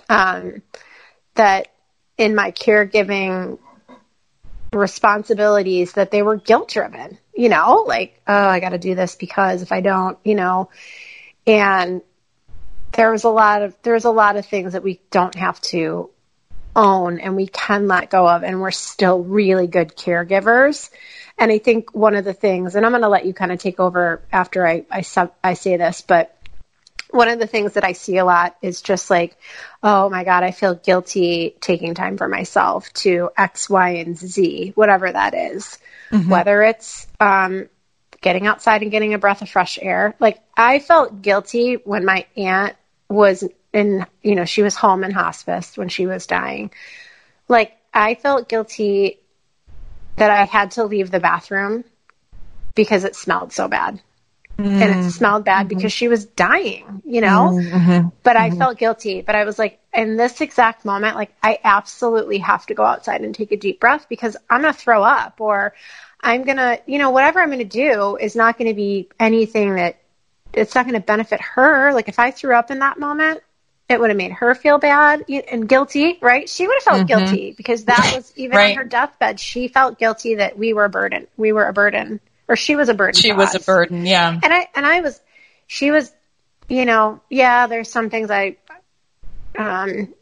[0.10, 0.62] um,
[1.36, 1.68] that
[2.18, 3.60] in my caregiving
[4.72, 9.16] responsibilities that they were guilt driven, you know, like, oh, I got to do this
[9.16, 10.70] because if I don't, you know,
[11.46, 12.02] and
[12.94, 16.10] there was a lot of, there's a lot of things that we don't have to
[16.76, 20.90] own and we can let go of and we're still really good caregivers.
[21.38, 23.60] And I think one of the things, and I'm going to let you kind of
[23.60, 26.36] take over after I, I, sub, I say this, but
[27.12, 29.38] one of the things that I see a lot is just like,
[29.84, 34.74] oh my God, I feel guilty taking time for myself to X, Y, and Z,
[34.76, 35.78] whatever that is.
[36.12, 36.30] Mm-hmm.
[36.30, 37.70] Whether it's um,
[38.22, 40.16] getting outside and getting a breath of fresh air.
[40.20, 42.76] Like, I felt guilty when my aunt
[43.10, 46.72] was in, you know, she was home in hospice when she was dying.
[47.48, 49.20] Like, I felt guilty
[50.18, 51.84] that I had to leave the bathroom
[52.74, 54.02] because it smelled so bad.
[54.58, 54.66] Mm.
[54.66, 55.12] And it mm.
[55.12, 55.76] smelled bad mm-hmm.
[55.76, 57.52] because she was dying, you know?
[57.54, 58.08] Mm-hmm.
[58.24, 58.58] But I mm-hmm.
[58.58, 59.22] felt guilty.
[59.22, 63.22] But I was like, in this exact moment, like, I absolutely have to go outside
[63.22, 65.74] and take a deep breath because I'm going to throw up or
[66.22, 69.10] I'm going to, you know, whatever I'm going to do is not going to be
[69.20, 69.98] anything that
[70.54, 71.92] it's not going to benefit her.
[71.94, 73.42] Like, if I threw up in that moment,
[73.88, 76.50] it would have made her feel bad and guilty, right?
[76.50, 77.26] She would have felt mm-hmm.
[77.26, 78.72] guilty because that was even right.
[78.72, 79.40] on her deathbed.
[79.40, 81.28] She felt guilty that we were a burden.
[81.38, 83.20] We were a burden, or she was a burden.
[83.22, 83.62] She was us.
[83.62, 84.40] a burden, yeah.
[84.42, 85.20] And I and I was,
[85.68, 86.12] she was,
[86.68, 87.68] you know, yeah.
[87.68, 88.58] There's some things I,
[89.56, 90.14] um,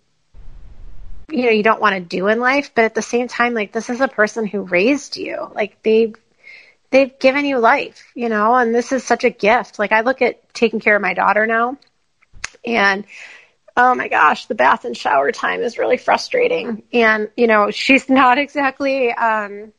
[1.29, 3.71] you know, you don't want to do in life, but at the same time, like
[3.71, 5.49] this is a person who raised you.
[5.55, 6.15] Like they've
[6.91, 9.79] they've given you life, you know, and this is such a gift.
[9.79, 11.77] Like I look at taking care of my daughter now,
[12.65, 13.05] and
[13.75, 16.83] oh my gosh, the bath and shower time is really frustrating.
[16.93, 19.73] And, you know, she's not exactly, um,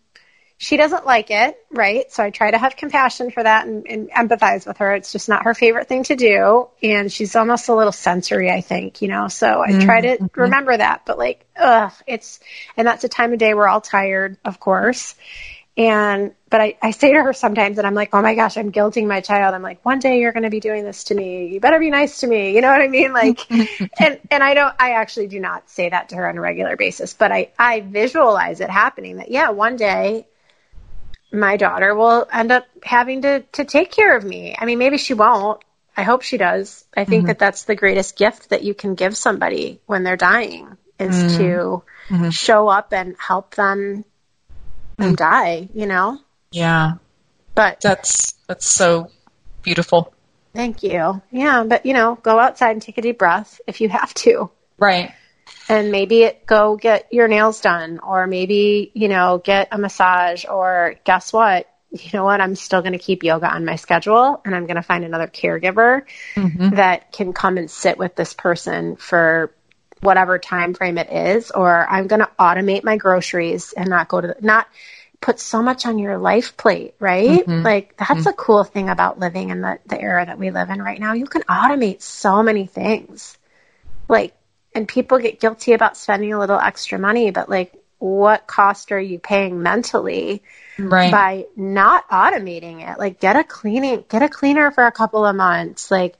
[0.57, 2.11] she doesn't like it, right?
[2.11, 4.95] So I try to have compassion for that and, and, empathize with her.
[4.95, 6.68] It's just not her favorite thing to do.
[6.82, 9.80] And she's almost a little sensory, I think, you know, so I mm-hmm.
[9.80, 10.40] try to mm-hmm.
[10.40, 11.03] remember that.
[11.07, 12.40] But like, ugh, it's,
[12.76, 15.14] and that's a time of day we're all tired, of course.
[15.77, 18.70] And, but I, I say to her sometimes and I'm like, oh my gosh, I'm
[18.70, 19.55] guilting my child.
[19.55, 21.49] I'm like, one day you're going to be doing this to me.
[21.49, 22.55] You better be nice to me.
[22.55, 23.12] You know what I mean?
[23.12, 26.41] Like, and, and I don't, I actually do not say that to her on a
[26.41, 30.29] regular basis, but I, I visualize it happening that, yeah, one day
[31.33, 34.55] my daughter will end up having to, to take care of me.
[34.57, 35.61] I mean, maybe she won't.
[35.97, 36.85] I hope she does.
[36.97, 37.27] I think mm-hmm.
[37.29, 41.39] that that's the greatest gift that you can give somebody when they're dying is mm-hmm.
[41.39, 42.31] to mm-hmm.
[42.31, 44.05] show up and help them
[44.99, 46.18] and die, you know?
[46.51, 46.95] Yeah.
[47.55, 49.11] But that's that's so
[49.62, 50.12] beautiful.
[50.55, 51.20] Thank you.
[51.30, 54.51] Yeah, but you know, go outside and take a deep breath if you have to.
[54.78, 55.12] Right.
[55.68, 60.45] And maybe it, go get your nails done or maybe, you know, get a massage
[60.45, 61.68] or guess what?
[61.90, 62.40] You know what?
[62.40, 65.26] I'm still going to keep yoga on my schedule and I'm going to find another
[65.26, 66.03] caregiver
[66.34, 66.70] mm-hmm.
[66.70, 69.55] that can come and sit with this person for
[70.05, 74.20] whatever time frame it is, or I'm going to automate my groceries and not go
[74.20, 74.68] to the, not
[75.20, 77.40] put so much on your life plate, right?
[77.40, 77.62] Mm-hmm.
[77.62, 78.28] Like that's mm-hmm.
[78.28, 81.14] a cool thing about living in the, the era that we live in right now.
[81.14, 83.38] You can automate so many things.
[84.07, 84.34] Like,
[84.74, 89.00] and people get guilty about spending a little extra money, but like, what cost are
[89.00, 90.42] you paying mentally
[90.78, 91.11] right.
[91.11, 92.98] by not automating it?
[92.98, 95.90] Like, get a cleaning, get a cleaner for a couple of months.
[95.90, 96.16] Like,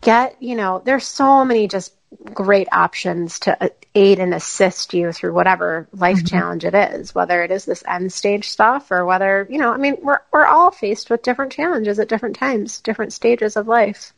[0.00, 1.94] get, you know, there's so many just
[2.34, 6.26] great options to uh, aid and assist you through whatever life mm-hmm.
[6.26, 9.76] challenge it is, whether it is this end stage stuff or whether, you know, I
[9.76, 14.12] mean, we're, we're all faced with different challenges at different times, different stages of life.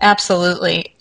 [0.00, 0.94] Absolutely.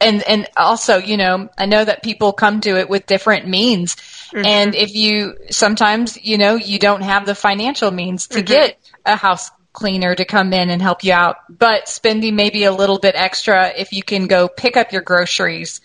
[0.00, 3.96] And, and also, you know, I know that people come to it with different means.
[3.96, 4.44] Mm-hmm.
[4.44, 8.46] And if you, sometimes, you know, you don't have the financial means to mm-hmm.
[8.46, 12.72] get a house cleaner to come in and help you out, but spending maybe a
[12.72, 15.82] little bit extra if you can go pick up your groceries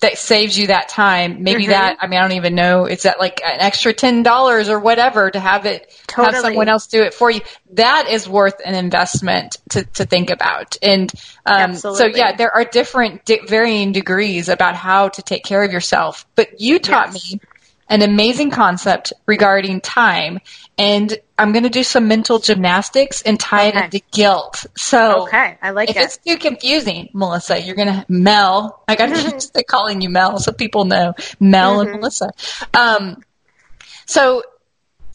[0.00, 1.42] that saves you that time.
[1.42, 1.72] Maybe mm-hmm.
[1.72, 2.86] that, I mean, I don't even know.
[2.86, 6.34] Is that like an extra $10 or whatever to have it, totally.
[6.34, 7.40] have someone else do it for you?
[7.72, 10.76] That is worth an investment to, to think about.
[10.82, 11.12] And,
[11.46, 15.72] um, so yeah, there are different, di- varying degrees about how to take care of
[15.72, 16.26] yourself.
[16.34, 17.32] But you taught yes.
[17.32, 17.40] me
[17.90, 20.38] an amazing concept regarding time.
[20.78, 23.78] And I'm going to do some mental gymnastics and tie okay.
[23.78, 24.64] it into guilt.
[24.76, 26.02] So, okay, I like if it.
[26.02, 28.82] it's too confusing, Melissa, you're going to Mel.
[28.88, 29.08] I got
[29.54, 31.90] to calling you Mel so people know Mel mm-hmm.
[31.90, 32.30] and Melissa.
[32.72, 33.22] Um,
[34.06, 34.44] so,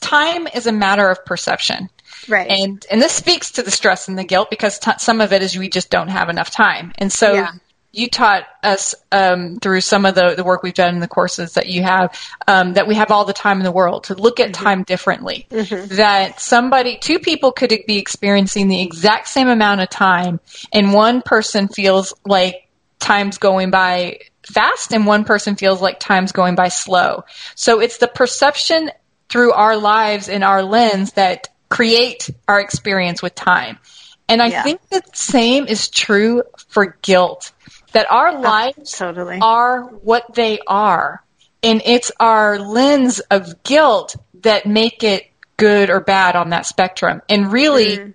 [0.01, 1.89] time is a matter of perception.
[2.27, 2.49] Right.
[2.49, 5.43] And and this speaks to the stress and the guilt because t- some of it
[5.43, 6.91] is we just don't have enough time.
[6.97, 7.51] And so yeah
[7.95, 11.53] you taught us um, through some of the, the work we've done in the courses
[11.53, 14.39] that you have um, that we have all the time in the world to look
[14.39, 14.63] at mm-hmm.
[14.63, 15.47] time differently.
[15.49, 15.95] Mm-hmm.
[15.95, 20.39] That somebody, two people could be experiencing the exact same amount of time,
[20.73, 22.67] and one person feels like
[22.99, 27.23] time's going by fast, and one person feels like time's going by slow.
[27.55, 28.91] So it's the perception
[29.29, 33.79] through our lives and our lens that create our experience with time.
[34.27, 34.63] And I yeah.
[34.63, 37.51] think the same is true for guilt
[37.95, 39.39] that our oh, lives totally.
[39.41, 41.23] are what they are.
[41.63, 47.21] And it's our lens of guilt that make it good or bad on that spectrum.
[47.29, 48.13] And really, mm.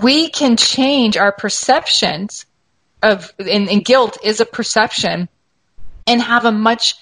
[0.00, 2.46] we can change our perceptions
[3.02, 5.28] of, and, and guilt is a perception
[6.06, 6.94] and have a much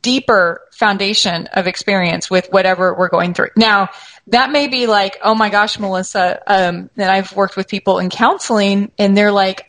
[0.00, 3.50] deeper foundation of experience with whatever we're going through.
[3.56, 3.88] Now,
[4.28, 8.10] that may be like, oh my gosh, Melissa, um, and I've worked with people in
[8.10, 9.68] counseling and they're like,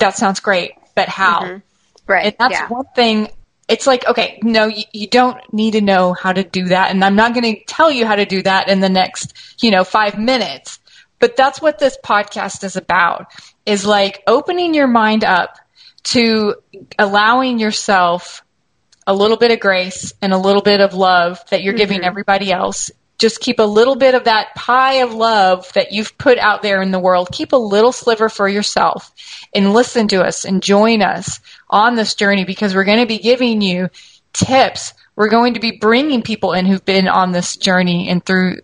[0.00, 1.42] that sounds great but how?
[1.42, 1.58] Mm-hmm.
[2.06, 2.26] Right.
[2.26, 2.68] And that's yeah.
[2.68, 3.28] one thing.
[3.68, 6.90] It's like, okay, no, you, you don't need to know how to do that.
[6.90, 9.32] And I'm not going to tell you how to do that in the next,
[9.62, 10.80] you know, five minutes.
[11.20, 13.32] But that's what this podcast is about
[13.64, 15.56] is like opening your mind up
[16.02, 16.56] to
[16.98, 18.42] allowing yourself
[19.06, 21.78] a little bit of grace and a little bit of love that you're mm-hmm.
[21.78, 22.90] giving everybody else
[23.20, 26.80] just keep a little bit of that pie of love that you've put out there
[26.80, 27.28] in the world.
[27.30, 29.12] Keep a little sliver for yourself
[29.54, 33.18] and listen to us and join us on this journey because we're going to be
[33.18, 33.90] giving you
[34.32, 34.94] tips.
[35.16, 38.60] We're going to be bringing people in who've been on this journey and through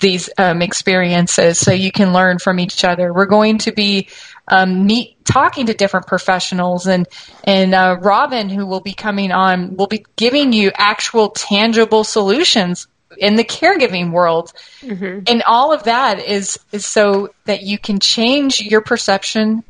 [0.00, 3.12] these um, experiences so you can learn from each other.
[3.12, 4.08] We're going to be
[4.48, 7.06] um, meet talking to different professionals and
[7.44, 12.88] and uh, Robin who will be coming on will be giving you actual tangible solutions
[13.18, 14.52] in the caregiving world.
[14.80, 15.20] Mm-hmm.
[15.26, 19.64] And all of that is, is so that you can change your perception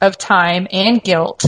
[0.00, 1.46] of time and guilt.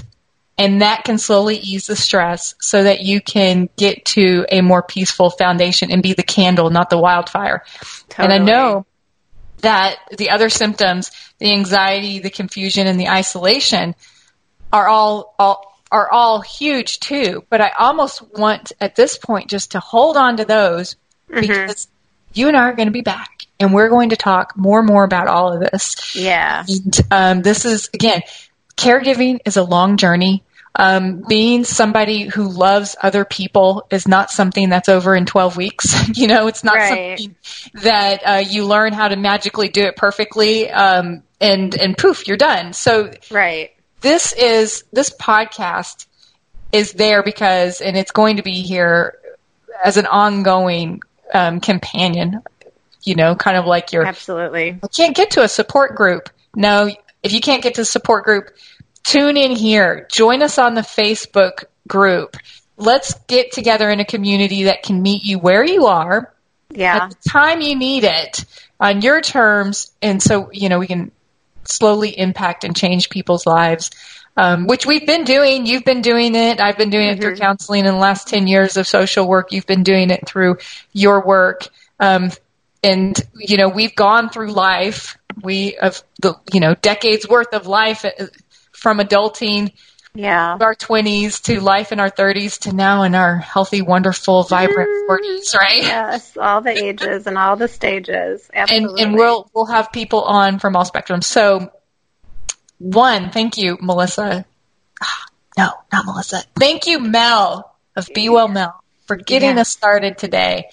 [0.59, 4.83] And that can slowly ease the stress so that you can get to a more
[4.83, 7.63] peaceful foundation and be the candle, not the wildfire.
[8.09, 8.25] Totally.
[8.25, 8.87] And I know
[9.61, 13.95] that the other symptoms, the anxiety, the confusion, and the isolation
[14.73, 17.45] are all, all are all huge too.
[17.49, 20.97] But I almost want at this point just to hold on to those
[21.31, 21.41] mm-hmm.
[21.41, 21.89] because
[22.33, 24.89] you and I are going to be back and we're going to talk more and
[24.89, 26.15] more about all of this.
[26.15, 26.65] Yeah.
[26.69, 28.23] And, um, this is, again,
[28.77, 30.43] caregiving is a long journey.
[30.79, 36.09] Um, being somebody who loves other people is not something that's over in 12 weeks.
[36.19, 37.19] you know, it's not right.
[37.19, 37.37] something
[37.83, 42.37] that uh, you learn how to magically do it perfectly um, and, and poof, you're
[42.37, 42.75] done.
[42.75, 43.73] So, right.
[44.03, 46.07] This is, this podcast
[46.73, 49.19] is there because, and it's going to be here
[49.83, 51.01] as an ongoing
[51.33, 52.43] um, companion.
[53.03, 54.81] You know, kind of like your absolutely.
[54.83, 56.29] You can't get to a support group.
[56.57, 56.91] No,
[57.23, 58.51] if you can't get to the support group,
[59.05, 60.09] tune in here.
[60.11, 62.37] Join us on the Facebook group.
[62.77, 66.35] Let's get together in a community that can meet you where you are
[66.71, 66.97] yeah.
[66.97, 68.45] at the time you need it
[68.79, 69.93] on your terms.
[70.03, 71.13] And so, you know, we can
[71.65, 73.91] slowly impact and change people's lives
[74.37, 75.67] um, which we've been doing.
[75.67, 76.61] You've been doing it.
[76.61, 77.19] I've been doing mm-hmm.
[77.19, 77.43] it through mm-hmm.
[77.43, 79.53] counseling in the last 10 years of social work.
[79.53, 80.59] You've been doing it through
[80.93, 81.69] your work.
[81.99, 82.31] Um,
[82.83, 85.17] and, you know, we've gone through life.
[85.43, 88.27] We have the, you know, decades worth of life uh,
[88.73, 89.73] from adulting.
[90.15, 90.57] Yeah.
[90.61, 95.09] Our 20s to life in our 30s to now in our healthy, wonderful, vibrant mm,
[95.09, 95.83] 40s, right?
[95.83, 98.49] Yes, all the ages and all the stages.
[98.53, 99.03] Absolutely.
[99.03, 101.25] And, and we'll, we'll have people on from all spectrums.
[101.25, 101.71] So
[102.79, 104.45] one, thank you, Melissa.
[105.57, 106.43] no, not Melissa.
[106.59, 109.63] Thank you, Mel of Be Well Mel for getting yeah.
[109.63, 110.69] us started today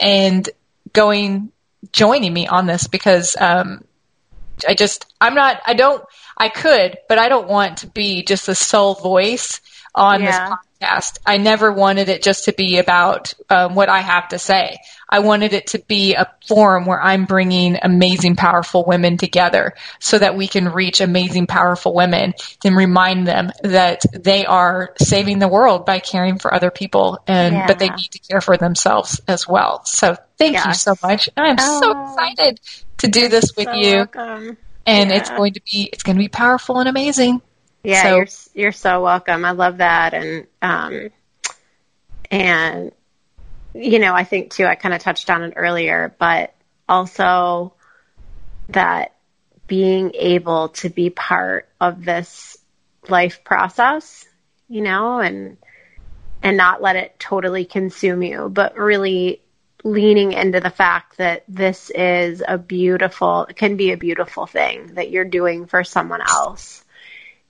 [0.00, 0.48] and
[0.92, 1.50] going,
[1.92, 3.84] joining me on this because, um,
[4.66, 6.04] I just, I'm not, I don't,
[6.36, 9.60] I could, but I don't want to be just the sole voice
[9.94, 10.56] on yeah.
[10.80, 11.18] Podcast.
[11.26, 14.78] I never wanted it just to be about um, what I have to say.
[15.08, 20.18] I wanted it to be a forum where I'm bringing amazing, powerful women together so
[20.18, 25.48] that we can reach amazing, powerful women and remind them that they are saving the
[25.48, 27.66] world by caring for other people and, yeah.
[27.66, 29.84] but they need to care for themselves as well.
[29.84, 30.66] So thank yes.
[30.66, 31.30] you so much.
[31.36, 31.80] I'm oh.
[31.80, 32.60] so excited
[32.98, 33.96] to do this with so you.
[33.96, 34.58] Welcome.
[34.86, 35.16] And yeah.
[35.16, 37.42] it's going to be, it's going to be powerful and amazing.
[37.88, 39.46] Yeah, so, you're you're so welcome.
[39.46, 41.08] I love that, and um,
[42.30, 42.92] and
[43.72, 44.66] you know, I think too.
[44.66, 46.54] I kind of touched on it earlier, but
[46.86, 47.72] also
[48.68, 49.14] that
[49.66, 52.58] being able to be part of this
[53.08, 54.26] life process,
[54.68, 55.56] you know, and
[56.42, 59.40] and not let it totally consume you, but really
[59.82, 64.94] leaning into the fact that this is a beautiful, it can be a beautiful thing
[64.96, 66.84] that you're doing for someone else.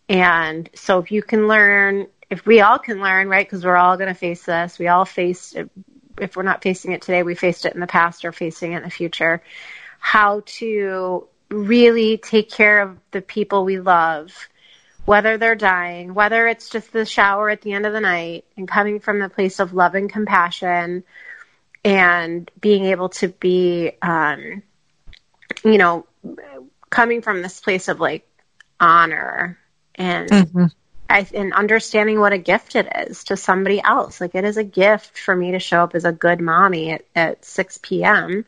[0.08, 3.96] And so if you can learn, if we all can learn, right, because we're all
[3.96, 5.70] going to face this, we all face, it.
[6.18, 8.78] if we're not facing it today, we faced it in the past or facing it
[8.78, 9.42] in the future,
[9.98, 14.48] how to really take care of the people we love,
[15.04, 18.68] whether they're dying, whether it's just the shower at the end of the night and
[18.68, 21.04] coming from the place of love and compassion
[21.84, 24.62] and being able to be, um,
[25.64, 26.06] you know,
[26.90, 28.26] coming from this place of like
[28.80, 29.57] honor
[29.98, 30.64] and mm-hmm.
[31.10, 34.20] I, and understanding what a gift it is to somebody else.
[34.20, 37.04] Like it is a gift for me to show up as a good mommy at,
[37.14, 38.44] at 6 p.m.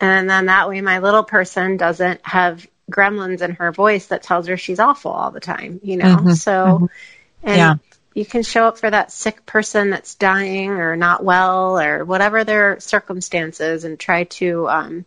[0.00, 4.46] And then that way my little person doesn't have gremlins in her voice that tells
[4.46, 6.16] her she's awful all the time, you know?
[6.16, 6.32] Mm-hmm.
[6.32, 6.86] So, mm-hmm.
[7.42, 7.74] and yeah.
[8.14, 12.44] you can show up for that sick person that's dying or not well or whatever
[12.44, 15.04] their circumstances and try to, um,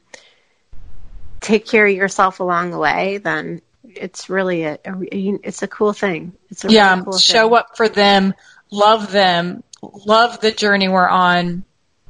[1.39, 3.61] take care of yourself along the way, then
[3.95, 6.33] it's really a, a, it's a cool thing.
[6.49, 6.91] It's a yeah.
[6.91, 7.57] Really cool show thing.
[7.57, 8.33] up for them,
[8.71, 11.65] love them, love the journey we're on,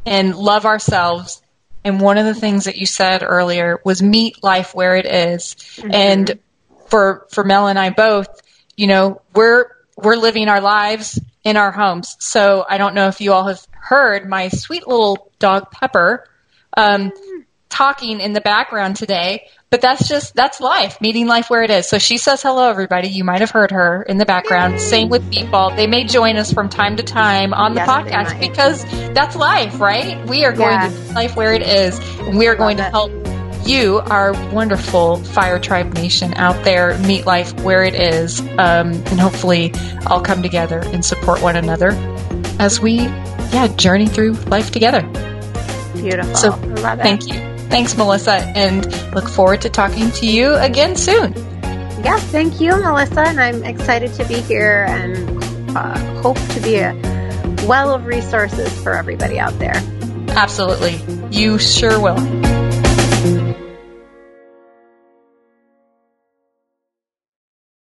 [0.06, 1.42] and love ourselves.
[1.84, 5.56] And one of the things that you said earlier was meet life where it is.
[5.78, 5.94] Mm-hmm.
[5.94, 6.40] And
[6.88, 8.42] for for Mel and I both,
[8.76, 12.16] you know, we're we're living our lives in our homes.
[12.20, 16.28] So I don't know if you all have heard my sweet little dog Pepper
[16.76, 17.37] um, mm.
[17.70, 21.90] Talking in the background today but that's just that's life, meeting life where it is.
[21.90, 23.10] So she says hello, everybody.
[23.10, 24.80] You might have heard her in the background.
[24.80, 25.76] Same with Beatball.
[25.76, 29.80] They may join us from time to time on the yes, podcast because that's life,
[29.80, 30.26] right?
[30.28, 30.88] We are going yeah.
[30.88, 33.12] to meet life where it is, and we are going to help
[33.66, 39.20] you, our wonderful Fire Tribe Nation out there, meet life where it is, um, and
[39.20, 39.74] hopefully
[40.06, 41.92] all come together and support one another
[42.60, 45.02] as we, yeah, journey through life together.
[45.94, 46.36] Beautiful.
[46.36, 47.57] So, thank you.
[47.70, 51.34] Thanks, Melissa, and look forward to talking to you again soon.
[52.04, 55.44] Yes, thank you, Melissa, and I'm excited to be here and
[55.76, 56.94] uh, hope to be a
[57.68, 59.76] well of resources for everybody out there.
[60.30, 61.02] Absolutely.
[61.32, 62.57] You sure will.